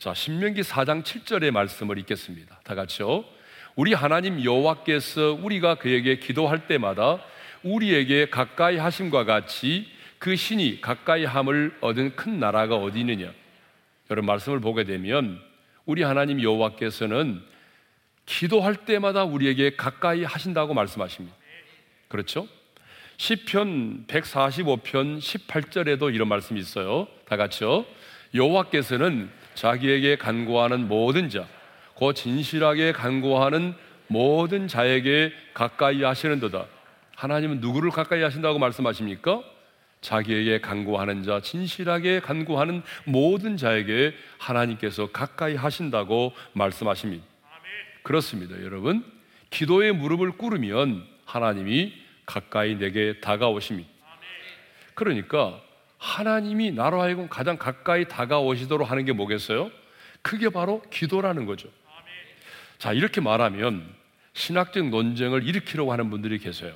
[0.00, 2.58] 자, 신명기 4장 7절의 말씀을 읽겠습니다.
[2.64, 3.22] 다 같이요.
[3.76, 7.22] 우리 하나님 여호와께서 우리가 그에게 기도할 때마다
[7.62, 9.86] 우리에게 가까이 하심과 같이
[10.18, 13.30] 그 신이 가까이 함을 얻은 큰 나라가 어디 있느냐?
[14.10, 15.38] 여러분 말씀을 보게 되면
[15.84, 17.42] 우리 하나님 여호와께서는
[18.24, 21.36] 기도할 때마다 우리에게 가까이 하신다고 말씀하십니다.
[22.08, 22.48] 그렇죠?
[23.18, 27.06] 시편 145편 18절에도 이런 말씀이 있어요.
[27.26, 27.84] 다 같이요.
[28.34, 31.46] 여호와께서는 자기에게 간구하는 모든 자,
[31.92, 33.74] 곧 진실하게 간구하는
[34.06, 36.64] 모든 자에게 가까이 하시는도다.
[37.14, 39.42] 하나님은 누구를 가까이 하신다고 말씀하십니까?
[40.00, 47.22] 자기에게 간구하는 자, 진실하게 간구하는 모든 자에게 하나님께서 가까이 하신다고 말씀하십니다.
[48.02, 49.04] 그렇습니다, 여러분.
[49.50, 51.92] 기도의 무릎을 꿇으면 하나님이
[52.24, 53.90] 가까이 내게 다가오십니다.
[54.94, 55.60] 그러니까
[56.00, 59.70] 하나님이 나로 하여금 가장 가까이 다가오시도록 하는 게 뭐겠어요?
[60.22, 61.68] 그게 바로 기도라는 거죠.
[62.78, 63.86] 자, 이렇게 말하면
[64.32, 66.74] 신학적 논쟁을 일으키려고 하는 분들이 계세요.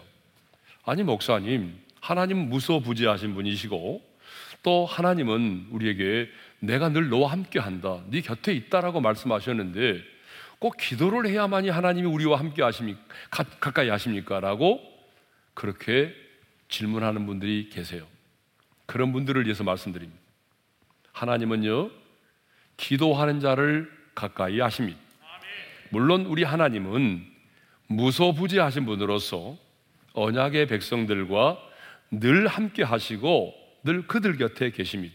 [0.85, 4.03] 아니, 목사님, 하나님은 무소부지하신 분이시고
[4.63, 6.29] 또 하나님은 우리에게
[6.61, 8.03] 내가 늘 너와 함께 한다.
[8.09, 10.03] 네 곁에 있다라고 말씀하셨는데
[10.59, 13.01] 꼭 기도를 해야만이 하나님이 우리와 함께 하십니까?
[13.31, 14.41] 가, 가까이 하십니까?
[14.41, 14.81] 라고
[15.55, 16.15] 그렇게
[16.69, 18.07] 질문하는 분들이 계세요.
[18.87, 20.21] 그런 분들을 위해서 말씀드립니다.
[21.13, 21.91] 하나님은요,
[22.77, 24.99] 기도하는 자를 가까이 하십니다.
[25.91, 27.25] 물론 우리 하나님은
[27.87, 29.57] 무소부지하신 분으로서
[30.15, 31.59] 언약의 백성들과
[32.11, 35.15] 늘 함께 하시고 늘 그들 곁에 계십니다.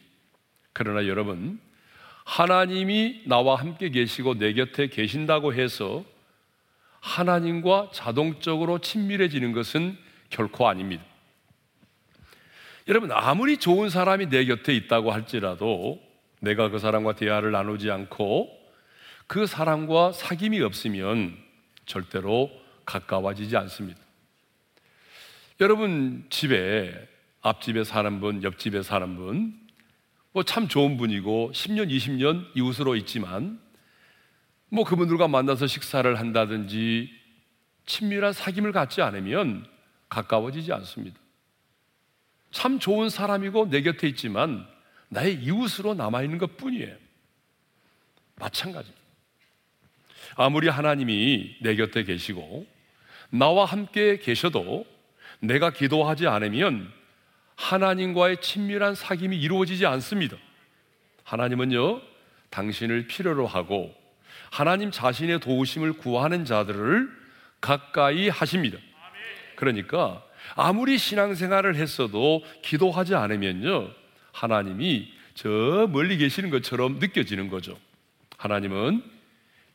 [0.73, 1.59] 그러나 여러분,
[2.25, 6.05] 하나님이 나와 함께 계시고 내 곁에 계신다고 해서
[6.99, 9.97] 하나님과 자동적으로 친밀해지는 것은
[10.29, 11.03] 결코 아닙니다.
[12.89, 16.01] 여러분, 아무리 좋은 사람이 내 곁에 있다고 할지라도
[16.39, 18.49] 내가 그 사람과 대화를 나누지 않고
[19.27, 21.37] 그 사람과 사귐이 없으면
[21.85, 22.49] 절대로
[22.85, 23.99] 가까워지지 않습니다.
[25.61, 27.07] 여러분 집에
[27.41, 29.53] 앞집에 사는 분, 옆집에 사는 분,
[30.31, 33.59] 뭐 참 좋은 분이고 10년, 20년 이웃으로 있지만
[34.69, 37.11] 뭐 그분들과 만나서 식사를 한다든지
[37.85, 39.67] 친밀한 사귐을 갖지 않으면
[40.09, 41.19] 가까워지지 않습니다.
[42.51, 44.67] 참 좋은 사람이고 내 곁에 있지만
[45.09, 46.95] 나의 이웃으로 남아있는 것 뿐이에요.
[48.35, 48.91] 마찬가지.
[50.35, 52.65] 아무리 하나님이 내 곁에 계시고
[53.29, 54.85] 나와 함께 계셔도
[55.39, 56.91] 내가 기도하지 않으면
[57.55, 60.37] 하나님과의 친밀한 사귐이 이루어지지 않습니다.
[61.23, 62.01] 하나님은요,
[62.49, 63.93] 당신을 필요로 하고
[64.49, 67.09] 하나님 자신의 도우심을 구하는 자들을
[67.61, 68.77] 가까이 하십니다.
[69.55, 70.23] 그러니까
[70.55, 73.89] 아무리 신앙생활을 했어도 기도하지 않으면요,
[74.31, 77.77] 하나님이 저 멀리 계시는 것처럼 느껴지는 거죠.
[78.37, 79.03] 하나님은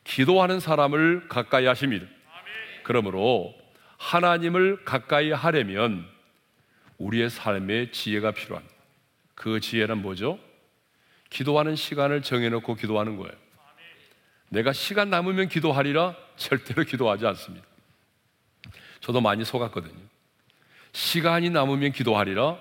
[0.03, 2.05] 기도하는 사람을 가까이 하십니다.
[2.83, 3.53] 그러므로
[3.97, 6.05] 하나님을 가까이 하려면
[6.97, 8.75] 우리의 삶에 지혜가 필요합니다.
[9.33, 10.39] 그 지혜는 뭐죠?
[11.29, 13.33] 기도하는 시간을 정해놓고 기도하는 거예요.
[14.49, 17.65] 내가 시간 남으면 기도하리라 절대로 기도하지 않습니다.
[19.01, 20.14] 저도 많이 속았거든요.
[20.95, 22.57] 시간이 남으면 기도하리라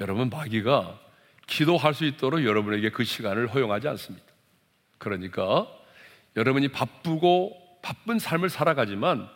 [0.00, 0.98] 여러분 마귀가
[1.46, 4.24] 기도할 수 있도록 여러분에게 그 시간을 허용하지 않습니다.
[4.96, 5.66] 그러니까
[6.34, 9.28] 여러분이 바쁘고 바쁜 삶을 살아가지만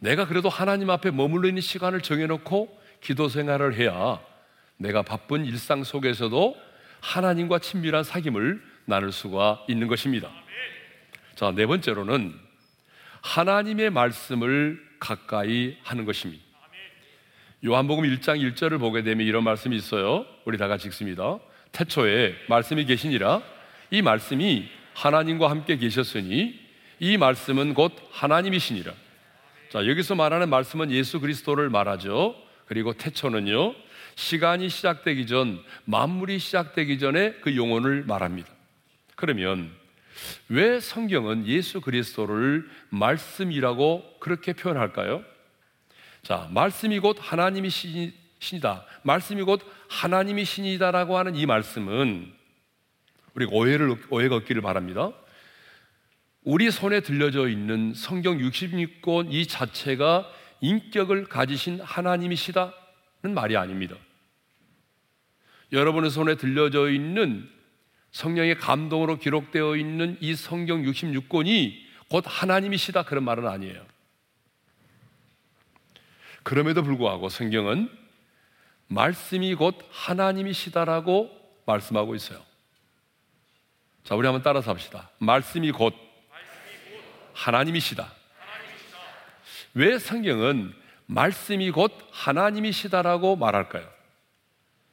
[0.00, 4.20] 내가 그래도 하나님 앞에 머물러 있는 시간을 정해놓고 기도 생활을 해야
[4.78, 6.56] 내가 바쁜 일상 속에서도
[7.00, 10.28] 하나님과 친밀한 사귐을 나눌 수가 있는 것입니다.
[11.36, 12.34] 자, 네 번째로는
[13.22, 16.45] 하나님의 말씀을 가까이 하는 것입니다.
[17.64, 20.26] 요한복음 1장 1절을 보게 되면 이런 말씀이 있어요.
[20.44, 21.38] 우리 다 같이 읽습니다.
[21.72, 23.42] 태초에 말씀이 계시니라
[23.90, 26.58] 이 말씀이 하나님과 함께 계셨으니
[27.00, 28.92] 이 말씀은 곧 하나님이시니라.
[29.70, 32.36] 자, 여기서 말하는 말씀은 예수 그리스도를 말하죠.
[32.66, 33.74] 그리고 태초는요,
[34.16, 38.48] 시간이 시작되기 전, 만물이 시작되기 전에 그 용언을 말합니다.
[39.14, 39.70] 그러면
[40.48, 45.22] 왜 성경은 예수 그리스도를 말씀이라고 그렇게 표현할까요?
[46.26, 48.84] 자, 말씀이 곧 하나님이 신이다.
[49.04, 52.32] 말씀이 곧 하나님이 신이다라고 하는 이 말씀은
[53.34, 55.12] 우리가 오해를, 오해가 없기를 바랍니다.
[56.42, 60.28] 우리 손에 들려져 있는 성경 66권 이 자체가
[60.62, 62.72] 인격을 가지신 하나님이시다는
[63.32, 63.94] 말이 아닙니다.
[65.70, 67.48] 여러분의 손에 들려져 있는
[68.10, 71.76] 성령의 감동으로 기록되어 있는 이 성경 66권이
[72.08, 73.95] 곧 하나님이시다 그런 말은 아니에요.
[76.46, 77.90] 그럼에도 불구하고 성경은
[78.86, 81.28] 말씀이 곧 하나님이시다라고
[81.64, 82.40] 말씀하고 있어요.
[84.04, 85.10] 자, 우리 한번 따라서 합시다.
[85.18, 85.92] 말씀이 곧
[87.32, 88.12] 하나님이시다.
[89.74, 90.72] 왜 성경은
[91.06, 93.90] 말씀이 곧 하나님이시다라고 말할까요?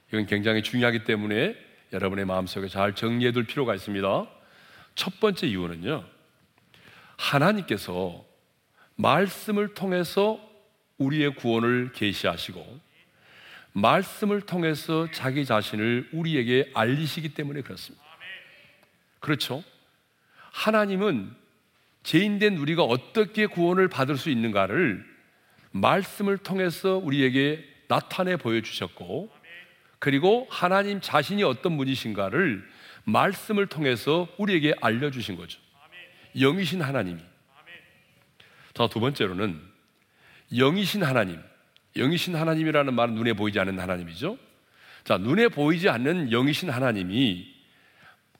[0.07, 1.55] 이건 굉장히 중요하기 때문에
[1.91, 4.25] 여러분의 마음속에 잘 정리해 둘 필요가 있습니다.
[4.95, 6.03] 첫 번째 이유는요.
[7.15, 8.25] 하나님께서
[8.95, 10.52] 말씀을 통해서
[11.05, 12.79] 우리의 구원을 계시하시고
[13.73, 18.03] 말씀을 통해서 자기 자신을 우리에게 알리시기 때문에 그렇습니다.
[19.19, 19.63] 그렇죠?
[20.51, 21.33] 하나님은
[22.03, 25.03] 죄인된 우리가 어떻게 구원을 받을 수 있는가를
[25.71, 29.31] 말씀을 통해서 우리에게 나타내 보여주셨고,
[29.97, 32.63] 그리고 하나님 자신이 어떤 분이신가를
[33.05, 35.59] 말씀을 통해서 우리에게 알려주신 거죠.
[36.35, 37.21] 영이신 하나님이.
[38.73, 39.72] 자, 두 번째로는
[40.55, 41.41] 영이신 하나님.
[41.95, 44.37] 영이신 하나님이라는 말은 눈에 보이지 않는 하나님이죠.
[45.03, 47.53] 자, 눈에 보이지 않는 영이신 하나님이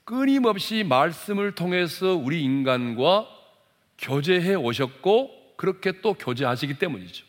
[0.06, 3.28] 끊임없이 말씀을 통해서 우리 인간과
[3.98, 7.26] 교제해 오셨고 그렇게 또 교제하시기 때문이죠.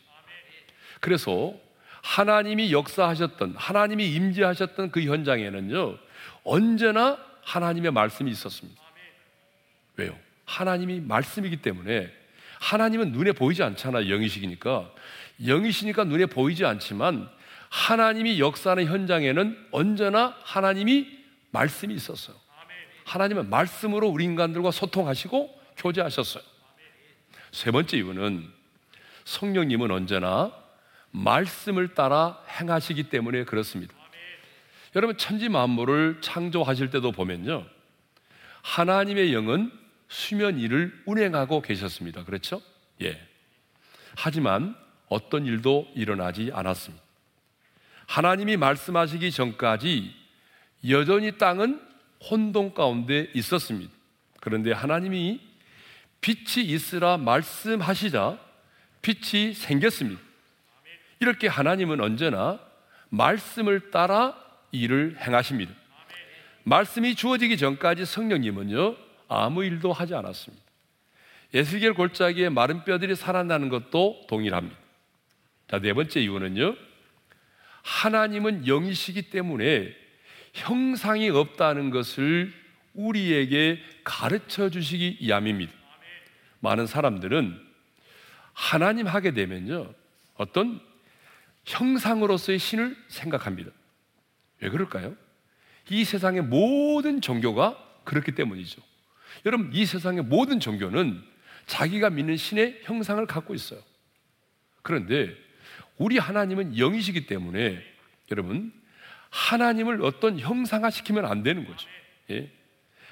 [0.99, 1.53] 그래서
[2.01, 5.97] 하나님이 역사하셨던 하나님이 임재하셨던 그 현장에는요
[6.43, 8.81] 언제나 하나님의 말씀이 있었습니다.
[9.97, 10.17] 왜요?
[10.45, 12.11] 하나님이 말씀이기 때문에
[12.65, 14.09] 하나님은 눈에 보이지 않잖아요.
[14.09, 14.91] 영이시니까
[15.45, 17.29] 영이시니까 눈에 보이지 않지만
[17.69, 21.07] 하나님이 역사하는 현장에는 언제나 하나님이
[21.51, 22.35] 말씀이 있었어요.
[23.03, 26.43] 하나님은 말씀으로 우리 인간들과 소통하시고 교제하셨어요.
[27.51, 28.49] 세 번째 이유는
[29.25, 30.51] 성령님은 언제나
[31.11, 33.93] 말씀을 따라 행하시기 때문에 그렇습니다.
[34.95, 37.67] 여러분 천지 만물을 창조하실 때도 보면요.
[38.63, 39.84] 하나님의 영은
[40.15, 42.23] 수면 일을 운행하고 계셨습니다.
[42.23, 42.61] 그렇죠?
[43.01, 43.21] 예.
[44.15, 44.73] 하지만
[45.09, 47.03] 어떤 일도 일어나지 않았습니다.
[48.07, 50.15] 하나님이 말씀하시기 전까지
[50.87, 51.81] 여전히 땅은
[52.29, 53.91] 혼돈 가운데 있었습니다.
[54.39, 55.41] 그런데 하나님이
[56.21, 58.39] 빛이 있으라 말씀하시자
[59.01, 60.21] 빛이 생겼습니다.
[61.19, 62.59] 이렇게 하나님은 언제나
[63.09, 64.33] 말씀을 따라
[64.71, 65.73] 일을 행하십니다.
[66.63, 70.63] 말씀이 주어지기 전까지 성령님은요, 아무 일도 하지 않았습니다.
[71.53, 74.77] 예수겔 골짜기에 마른 뼈들이 살아나는 것도 동일합니다.
[75.69, 76.75] 자, 네 번째 이유는요,
[77.83, 79.95] 하나님은 영이시기 때문에
[80.53, 82.53] 형상이 없다는 것을
[82.93, 85.73] 우리에게 가르쳐 주시기 위함입니다.
[86.59, 87.61] 많은 사람들은
[88.53, 89.93] 하나님 하게 되면요,
[90.35, 90.79] 어떤
[91.65, 93.71] 형상으로서의 신을 생각합니다.
[94.61, 95.15] 왜 그럴까요?
[95.89, 98.81] 이 세상의 모든 종교가 그렇기 때문이죠.
[99.45, 101.23] 여러분, 이 세상의 모든 종교는
[101.65, 103.81] 자기가 믿는 신의 형상을 갖고 있어요.
[104.81, 105.35] 그런데
[105.97, 107.83] 우리 하나님은 영이시기 때문에
[108.31, 108.71] 여러분,
[109.29, 111.87] 하나님을 어떤 형상화 시키면 안 되는 거죠.
[112.31, 112.51] 예?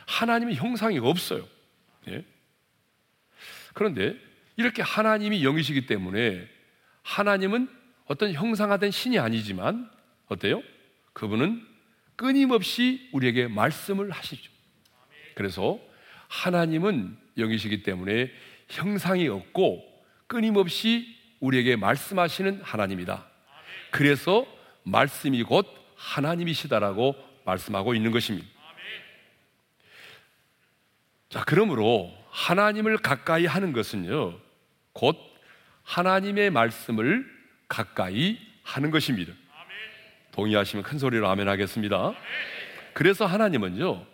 [0.06, 1.48] 하나님의 형상이 없어요.
[2.08, 2.24] 예?
[3.74, 4.16] 그런데
[4.56, 6.48] 이렇게 하나님이 영이시기 때문에
[7.02, 7.68] 하나님은
[8.06, 9.90] 어떤 형상화된 신이 아니지만
[10.28, 10.62] 어때요?
[11.14, 11.66] 그분은
[12.16, 14.52] 끊임없이 우리에게 말씀을 하시죠.
[15.36, 15.80] 그래서
[16.34, 18.32] 하나님은 영이시기 때문에
[18.68, 19.84] 형상이 없고
[20.26, 23.26] 끊임없이 우리에게 말씀하시는 하나님이다.
[23.92, 24.48] 그래서
[24.84, 27.16] 말씀이 곧 하나님이시다라고
[27.46, 28.48] 말씀하고 있는 것입니다.
[31.30, 34.40] 자, 그러므로 하나님을 가까이 하는 것은요,
[34.92, 35.18] 곧
[35.84, 37.26] 하나님의 말씀을
[37.68, 39.34] 가까이 하는 것입니다.
[40.32, 42.14] 동의하시면 큰 소리로 아멘 하겠습니다.
[42.94, 44.13] 그래서 하나님은요,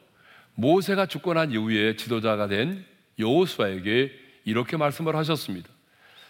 [0.56, 2.86] 모세가 죽고 난 이후에 지도자가 된
[3.18, 4.12] 여호수아에게
[4.46, 5.70] 이렇게 말씀을 하셨습니다.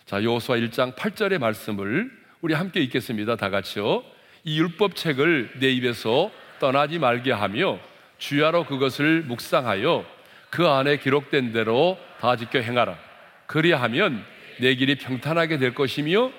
[0.05, 3.35] 자, 여호수아 1장 8절의 말씀을 우리 함께 읽겠습니다.
[3.35, 4.03] 다 같이요.
[4.43, 7.79] 이 율법책을 내 입에서 떠나지 말게 하며
[8.17, 10.05] 주야로 그것을 묵상하여
[10.49, 12.97] 그 안에 기록된 대로 다 지켜 행하라.
[13.45, 14.23] 그리하면
[14.59, 16.31] 내 길이 평탄하게 될 것이며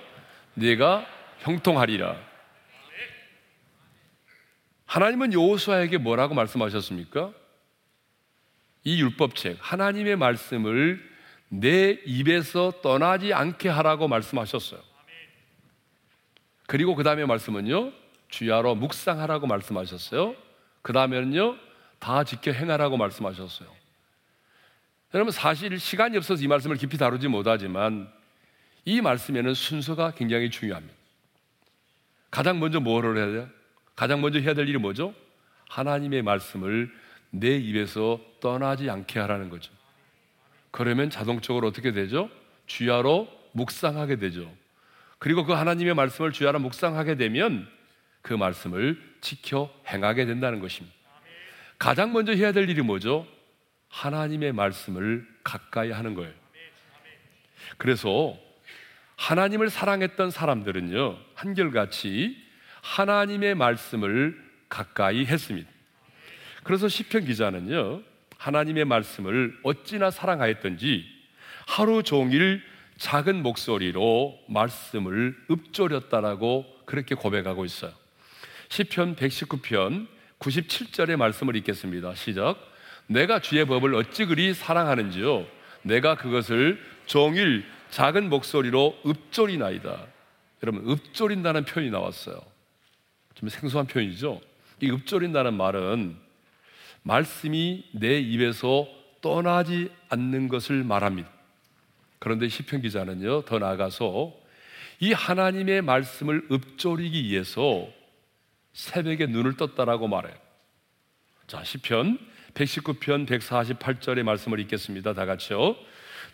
[0.54, 1.06] 내가
[1.38, 2.16] 형통하리라.
[4.86, 7.32] 하나님은 여호수아에게 뭐라고 말씀하셨습니까?
[8.84, 11.10] 이 율법책 하나님의 말씀을
[11.48, 14.80] 내 입에서 떠나지 않게 하라고 말씀하셨어요.
[16.66, 17.92] 그리고 그 다음에 말씀은요,
[18.28, 20.36] 주야로 묵상하라고 말씀하셨어요.
[20.82, 21.56] 그 다음에는요,
[21.98, 23.68] 다 지켜 행하라고 말씀하셨어요.
[25.12, 28.08] 여러분, 사실 시간이 없어서 이 말씀을 깊이 다루지 못하지만
[28.84, 30.94] 이 말씀에는 순서가 굉장히 중요합니다.
[32.30, 33.48] 가장 먼저 뭐를 해야 돼요?
[33.96, 35.12] 가장 먼저 해야 될 일이 뭐죠?
[35.68, 36.90] 하나님의 말씀을
[37.30, 39.72] 내 입에서 떠나지 않게 하라는 거죠.
[40.70, 42.30] 그러면 자동적으로 어떻게 되죠?
[42.66, 44.50] 주야로 묵상하게 되죠.
[45.18, 47.68] 그리고 그 하나님의 말씀을 주야로 묵상하게 되면
[48.22, 50.96] 그 말씀을 지켜 행하게 된다는 것입니다.
[51.78, 53.26] 가장 먼저 해야 될 일이 뭐죠?
[53.88, 56.32] 하나님의 말씀을 가까이 하는 거예요.
[57.76, 58.36] 그래서
[59.16, 62.36] 하나님을 사랑했던 사람들은요, 한결같이
[62.82, 65.69] 하나님의 말씀을 가까이 했습니다.
[66.62, 68.02] 그래서 시편 기자는요,
[68.36, 71.04] 하나님의 말씀을 어찌나 사랑하였던지
[71.66, 72.62] 하루 종일
[72.96, 77.92] 작은 목소리로 말씀을 읊조렸다라고 그렇게 고백하고 있어요.
[78.68, 80.06] 시편 119편
[80.38, 82.14] 97절의 말씀을 읽겠습니다.
[82.14, 82.56] 시작.
[83.06, 85.46] 내가 주의 법을 어찌 그리 사랑하는지요.
[85.82, 90.06] 내가 그것을 종일 작은 목소리로 읊조리나이다.
[90.62, 92.40] 여러분 읊조린다는 표현이 나왔어요.
[93.34, 94.40] 좀 생소한 표현이죠.
[94.80, 96.16] 이 읊조린다는 말은
[97.02, 98.86] 말씀이 내 입에서
[99.20, 101.30] 떠나지 않는 것을 말합니다.
[102.18, 104.34] 그런데 시편 기자는요 더 나아가서
[105.00, 107.88] 이 하나님의 말씀을 읊조리기 위해서
[108.72, 110.34] 새벽에 눈을 떴다라고 말해요.
[111.46, 112.18] 자 시편
[112.54, 115.14] 119편 148절의 말씀을 읽겠습니다.
[115.14, 115.76] 다 같이요.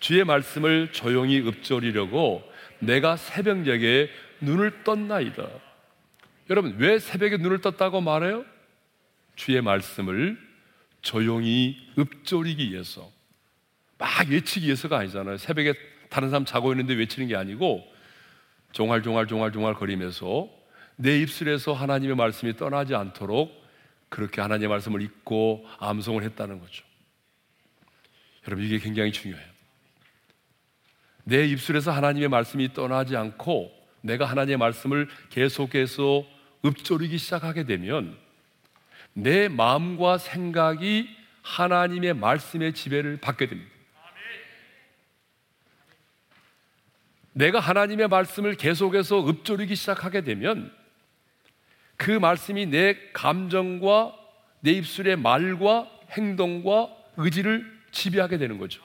[0.01, 2.43] 주의 말씀을 조용히 읊조리려고
[2.81, 4.11] 내가 새벽녘에
[4.41, 5.49] 눈을 떴나이다.
[6.51, 8.45] 여러분, 왜 새벽에 눈을 떴다고 말해요?
[9.35, 10.39] 주의 말씀을
[11.07, 13.09] 조용히 읊조리기 위해서.
[13.97, 15.37] 막 외치기 위해서가 아니잖아요.
[15.39, 15.73] 새벽에
[16.11, 17.87] 다른 사람 자고 있는데 외치는 게 아니고
[18.73, 20.49] 종알종알종알종알 거리면서
[20.97, 23.53] 내 입술에서 하나님의 말씀이 떠나지 않도록
[24.09, 26.85] 그렇게 하나님의 말씀을 읽고 암송을 했다는 거죠.
[28.49, 29.47] 여러분, 이게 굉장히 중요해요.
[31.25, 36.25] 내 입술에서 하나님의 말씀이 떠나지 않고 내가 하나님의 말씀을 계속해서
[36.65, 38.17] 읊조리기 시작하게 되면
[39.19, 41.09] 내 마음과 생각이
[41.41, 43.71] 하나님의 말씀의 지배를 받게 됩니다.
[47.33, 50.71] 내가 하나님의 말씀을 계속해서 읊조리기 시작하게 되면
[51.97, 54.15] 그 말씀이 내 감정과
[54.61, 58.83] 내 입술의 말과 행동과 의지를 지배하게 되는 거죠.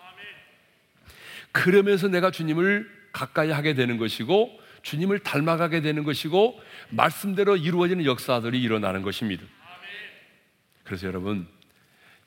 [1.51, 6.57] 그러면서 내가 주님을 가까이 하게 되는 것이고 주님을 닮아가게 되는 것이고
[6.89, 9.43] 말씀대로 이루어지는 역사들이 일어나는 것입니다.
[10.91, 11.47] 그래서 여러분,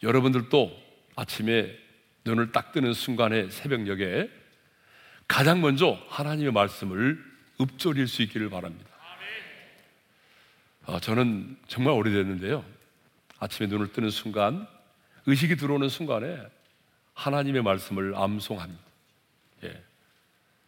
[0.02, 0.74] 여러분들도
[1.16, 1.78] 아침에
[2.24, 4.30] 눈을 딱 뜨는 순간에 새벽녘에
[5.28, 7.22] 가장 먼저 하나님의 말씀을
[7.60, 8.88] 읊조릴 수 있기를 바랍니다.
[10.86, 12.64] 아, 저는 정말 오래됐는데요.
[13.38, 14.66] 아침에 눈을 뜨는 순간,
[15.26, 16.40] 의식이 들어오는 순간에
[17.12, 18.82] 하나님의 말씀을 암송합니다.
[19.64, 19.82] 예.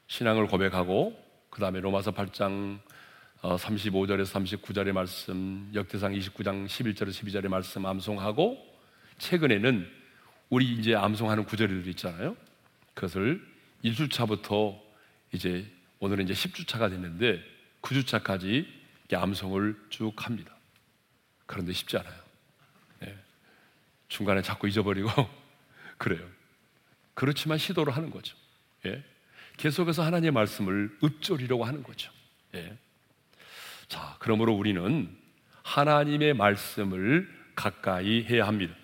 [0.08, 1.18] 신앙을 고백하고
[1.48, 2.78] 그 다음에 로마서 8장
[3.42, 8.56] 35절에서 어, 39절의 말씀, 역대상 29장 11절에서 12절의 말씀 암송하고
[9.18, 9.88] 최근에는
[10.48, 12.36] 우리 이제 암송하는 구절들 있잖아요.
[12.94, 13.46] 그것을
[13.84, 14.80] 1주차부터
[15.32, 15.66] 이제
[15.98, 17.42] 오늘은 이제 10주차가 됐는데
[17.82, 18.66] 9주차까지
[19.12, 20.54] 암송을 쭉 합니다.
[21.46, 22.20] 그런데 쉽지 않아요.
[23.00, 23.16] 네.
[24.08, 25.08] 중간에 자꾸 잊어버리고
[25.98, 26.26] 그래요.
[27.14, 28.36] 그렇지만 시도를 하는 거죠.
[28.86, 29.02] 예.
[29.56, 32.10] 계속해서 하나님의 말씀을 읊조리려고 하는 거죠.
[32.54, 32.76] 예.
[33.88, 35.08] 자, 그러므로 우리는
[35.62, 38.74] 하나님의 말씀을 가까이 해야 합니다.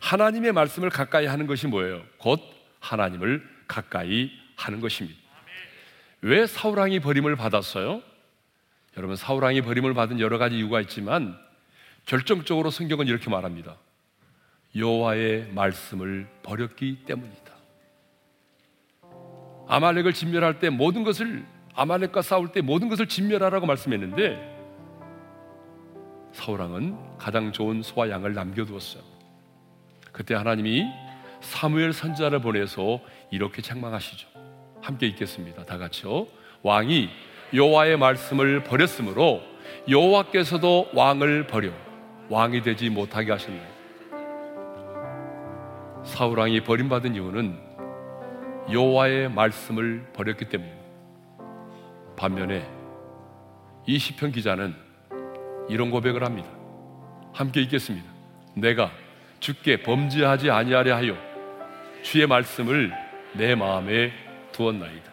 [0.00, 2.02] 하나님의 말씀을 가까이 하는 것이 뭐예요?
[2.18, 2.40] 곧
[2.80, 5.18] 하나님을 가까이 하는 것입니다.
[6.20, 8.02] 왜 사울왕이 버림을 받았어요?
[8.96, 11.38] 여러분 사울왕이 버림을 받은 여러 가지 이유가 있지만
[12.06, 13.76] 결정적으로 성경은 이렇게 말합니다.
[14.74, 17.52] 여호와의 말씀을 버렸기 때문이다.
[19.68, 21.44] 아말렉을 진멸할 때 모든 것을
[21.78, 24.56] 아말렉과 싸울 때 모든 것을 진멸하라고 말씀했는데
[26.32, 29.02] 사울 왕은 가장 좋은 소와 양을 남겨두었어요.
[30.10, 30.84] 그때 하나님이
[31.40, 33.00] 사무엘 선자를 보내서
[33.30, 34.28] 이렇게 책망하시죠.
[34.82, 35.64] 함께 읽겠습니다.
[35.66, 36.26] 다 같이요.
[36.62, 37.10] 왕이
[37.54, 39.40] 여호와의 말씀을 버렸으므로
[39.88, 41.70] 여호와께서도 왕을 버려
[42.28, 43.62] 왕이 되지 못하게 하셨네.
[46.04, 47.56] 사울 왕이 버림받은 이유는
[48.72, 50.77] 여호와의 말씀을 버렸기 때문입니다.
[52.18, 52.68] 반면에
[53.86, 54.74] 이 시편 기자는
[55.68, 56.50] 이런 고백을 합니다.
[57.32, 58.06] 함께 읽겠습니다.
[58.54, 58.90] 내가
[59.38, 61.16] 주께 범죄하지 아니하려 하여
[62.02, 62.92] 주의 말씀을
[63.34, 64.12] 내 마음에
[64.50, 65.12] 두었나이다.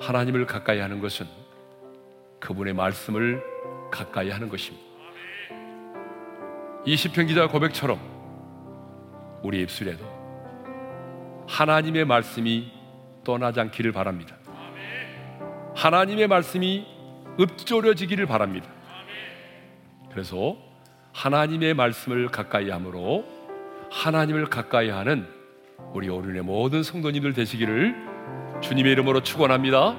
[0.00, 1.26] 하나님을 가까이 하는 것은
[2.40, 3.42] 그분의 말씀을
[3.90, 4.88] 가까이 하는 것입니다.
[6.86, 8.00] 이 시편 기자 고백처럼
[9.42, 10.02] 우리 입술에도
[11.46, 12.72] 하나님의 말씀이
[13.22, 14.39] 떠나지 않기를 바랍니다.
[15.74, 16.86] 하나님의 말씀이
[17.38, 18.68] 읊조려지기를 바랍니다.
[20.10, 20.56] 그래서
[21.12, 23.24] 하나님의 말씀을 가까이 함으로
[23.90, 25.26] 하나님을 가까이 하는
[25.92, 27.94] 우리 오륜의 모든 성도님들 되시기를
[28.60, 29.96] 주님의 이름으로 축원합니다.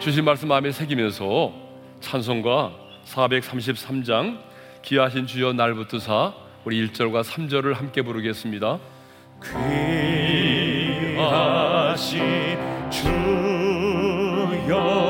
[0.00, 1.52] 주신 말씀 마음에 새기면서
[2.00, 2.72] 찬송가
[3.04, 4.40] 433장
[4.82, 6.32] 기하신 주여 날 붙드사
[6.64, 8.78] 우리 1절과 3절을 함께 부르겠습니다.
[11.16, 12.58] 귀하신
[12.90, 13.49] 주
[14.70, 15.09] 여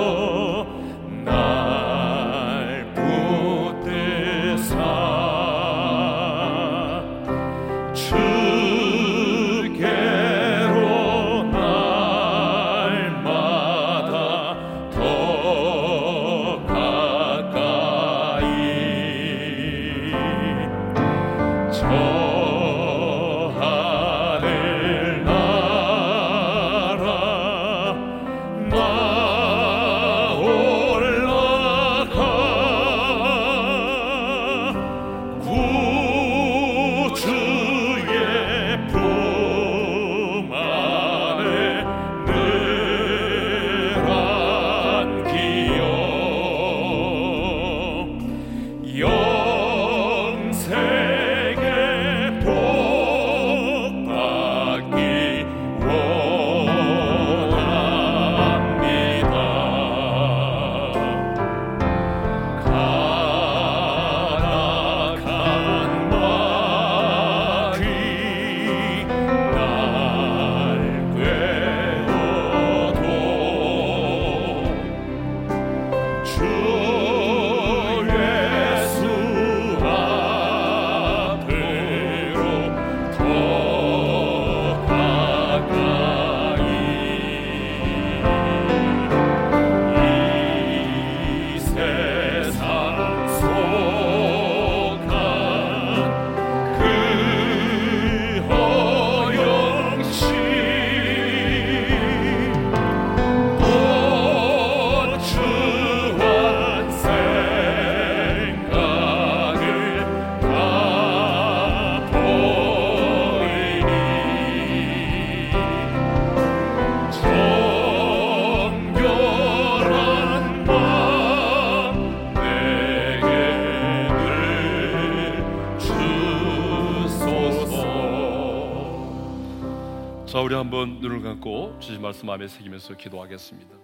[130.30, 133.74] 자, 우리 한번 눈을 감고 주신 말씀 마음에 새기면서 기도하겠습니다.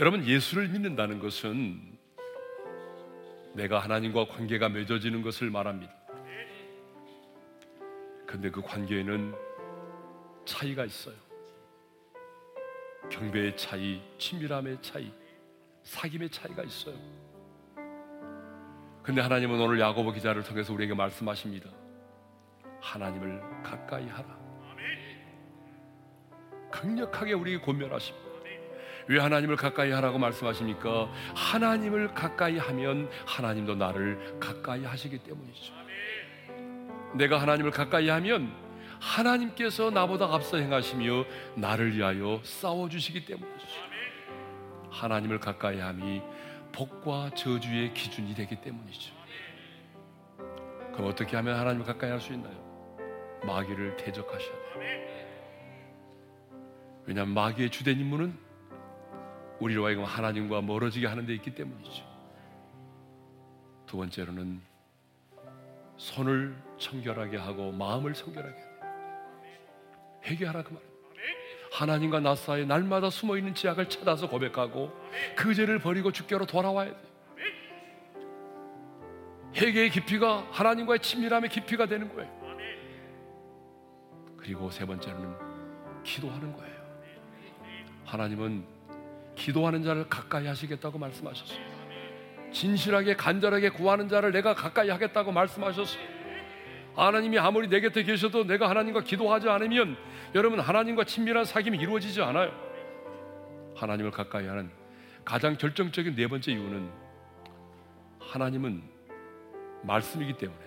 [0.00, 1.80] 여러분, 예수를 믿는다는 것은
[3.54, 5.94] 내가 하나님과 관계가 맺어지는 것을 말합니다.
[8.26, 9.32] 근데 그 관계에는
[10.44, 11.14] 차이가 있어요.
[13.12, 15.12] 경배의 차이, 친밀함의 차이,
[15.84, 16.96] 사귐의 차이가 있어요.
[19.04, 21.81] 근데 하나님은 오늘 야고보 기자를 통해서 우리에게 말씀하십니다.
[22.82, 24.42] 하나님을 가까이 하라.
[26.70, 28.22] 강력하게 우리에게 권면하십니다.
[29.08, 31.10] 왜 하나님을 가까이 하라고 말씀하십니까?
[31.34, 35.72] 하나님을 가까이 하면 하나님도 나를 가까이 하시기 때문이죠.
[37.14, 38.52] 내가 하나님을 가까이 하면
[39.00, 41.24] 하나님께서 나보다 앞서 행하시며
[41.56, 43.66] 나를 위하여 싸워 주시기 때문이죠.
[44.90, 46.22] 하나님을 가까이 함이
[46.72, 49.14] 복과 저주의 기준이 되기 때문이죠.
[50.94, 52.71] 그럼 어떻게 하면 하나님을 가까이 할 수 있나요?
[53.46, 55.12] 마귀를 대적하셔야 돼요.
[57.04, 58.36] 왜냐하면 마귀의 주된 임무는
[59.60, 62.04] 우리로 하여금 하나님과 멀어지게 하는 데 있기 때문이죠.
[63.86, 64.60] 두 번째로는
[65.96, 68.72] 손을 청결하게 하고 마음을 청결하게 해요.
[70.24, 70.82] 회개하라 그 말.
[71.72, 74.92] 하나님과 나 사이에 날마다 숨어 있는 지약을 찾아서 고백하고
[75.36, 77.12] 그 죄를 버리고 주께로 돌아와야 돼.
[79.56, 82.41] 회개의 깊이가 하나님과의 친밀함의 깊이가 되는 거예요.
[84.42, 85.34] 그리고 세 번째로는
[86.02, 86.82] 기도하는 거예요.
[88.04, 88.64] 하나님은
[89.36, 91.72] 기도하는 자를 가까이 하시겠다고 말씀하셨어요.
[92.52, 96.02] 진실하게 간절하게 구하는 자를 내가 가까이 하겠다고 말씀하셨어요.
[96.94, 99.96] 하나님이 아무리 내 곁에 계셔도 내가 하나님과 기도하지 않으면
[100.34, 102.52] 여러분 하나님과 친밀한 사귐이 이루어지지 않아요.
[103.76, 104.70] 하나님을 가까이 하는
[105.24, 106.90] 가장 결정적인 네 번째 이유는
[108.18, 108.82] 하나님은
[109.84, 110.60] 말씀이기 때문에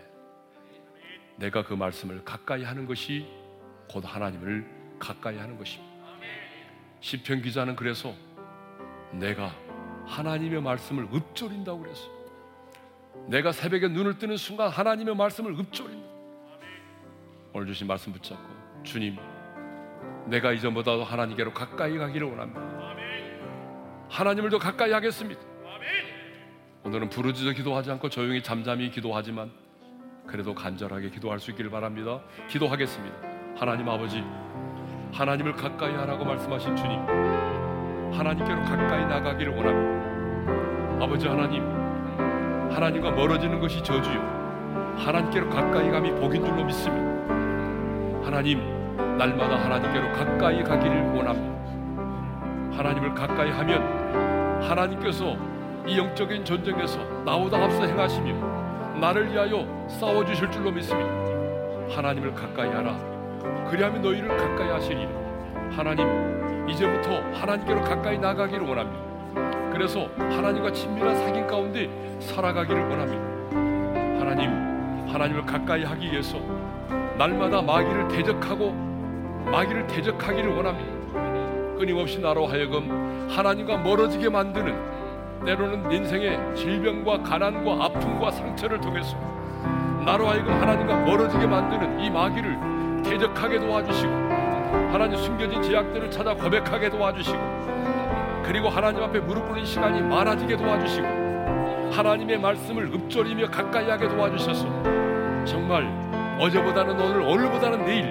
[1.38, 3.28] 내가 그 말씀을 가까이 하는 것이
[3.90, 4.66] 곧 하나님을
[5.00, 5.94] 가까이 하는 것입니다.
[7.00, 8.14] 시편 기자는 그래서
[9.12, 9.54] 내가
[10.06, 12.10] 하나님의 말씀을 읊조린다고 그랬어.
[13.28, 16.08] 내가 새벽에 눈을 뜨는 순간 하나님의 말씀을 읊조린다.
[17.54, 18.44] 오늘 주신 말씀 붙잡고
[18.84, 19.18] 주님,
[20.28, 22.62] 내가 이전보다도 하나님께로 가까이 가기를 원합니다.
[24.10, 25.42] 하나님을 더 가까이 하겠습니다.
[26.84, 29.52] 오늘은 부르짖어 기도하지 않고 조용히 잠잠히 기도하지만
[30.28, 32.22] 그래도 간절하게 기도할 수 있기를 바랍니다.
[32.48, 33.35] 기도하겠습니다.
[33.58, 34.22] 하나님 아버지,
[35.14, 37.00] 하나님을 가까이 하라고 말씀하신 주님,
[38.12, 41.06] 하나님께로 가까이 나가기를 원합니다.
[41.06, 41.64] 아버지 하나님,
[42.70, 44.20] 하나님과 멀어지는 것이 저주요.
[44.98, 47.06] 하나님께로 가까이 감이 복인 줄로 믿습니다.
[48.26, 48.60] 하나님,
[49.18, 51.56] 날마다 하나님께로 가까이 가기를 원합니다.
[52.78, 55.38] 하나님을 가까이 하면 하나님께서
[55.88, 61.10] 이 영적인 전쟁에서 나보다 앞서 행하시며 나를 위하여 싸워 주실 줄로 믿습니다.
[61.96, 63.15] 하나님을 가까이 하라.
[63.70, 65.08] 그리하면 너희를 가까이 하시리.
[65.72, 69.06] 하나님, 이제부터 하나님께로 가까이 나가기를 원합니다.
[69.72, 71.90] 그래서 하나님과 친밀한 사귐 가운데
[72.20, 73.24] 살아가기를 원합니다.
[74.20, 74.50] 하나님,
[75.10, 76.38] 하나님을 가까이 하기 위해서
[77.18, 78.72] 날마다 마귀를 대적하고
[79.52, 81.78] 마귀를 대적하기를 원합니다.
[81.78, 89.16] 끊임없이 나로 하여금 하나님과 멀어지게 만드는 때로는 인생의 질병과 가난과 아픔과 상처를 통해서
[90.06, 92.75] 나로 하여금 하나님과 멀어지게 만드는 이 마귀를
[93.06, 94.12] 대적하게 도와주시고
[94.92, 97.38] 하나님 숨겨진 제약들을 찾아 고백하게 도와주시고
[98.44, 101.06] 그리고 하나님 앞에 무릎 꿇는 시간이 많아지게 도와주시고
[101.92, 105.86] 하나님의 말씀을 읊조리며 가까이 하게 도와주셔서 정말
[106.40, 108.06] 어제보다는 오늘 오늘보다는 내일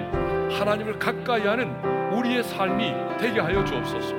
[0.51, 1.75] 하나님을 가까이 하는
[2.11, 4.15] 우리의 삶이 되게 하여 주옵소서.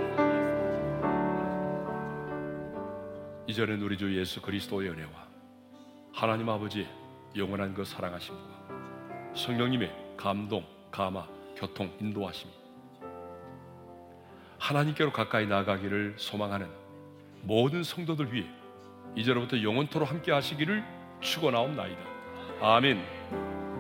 [3.47, 5.11] 이전엔 우리 주 예수 그리스도의 은혜와
[6.13, 6.87] 하나님 아버지
[7.37, 8.41] 영원한 그 사랑하심과
[9.35, 12.49] 성령님의 감동, 감화, 교통, 인도하심
[14.59, 16.69] 하나님께로 가까이 나가기를 소망하는
[17.43, 18.47] 모든 성도들 위해
[19.15, 20.85] 이제로부터 영원토로 함께 하시기를
[21.21, 22.01] 축원하옵나이다.
[22.61, 23.76] 아멘.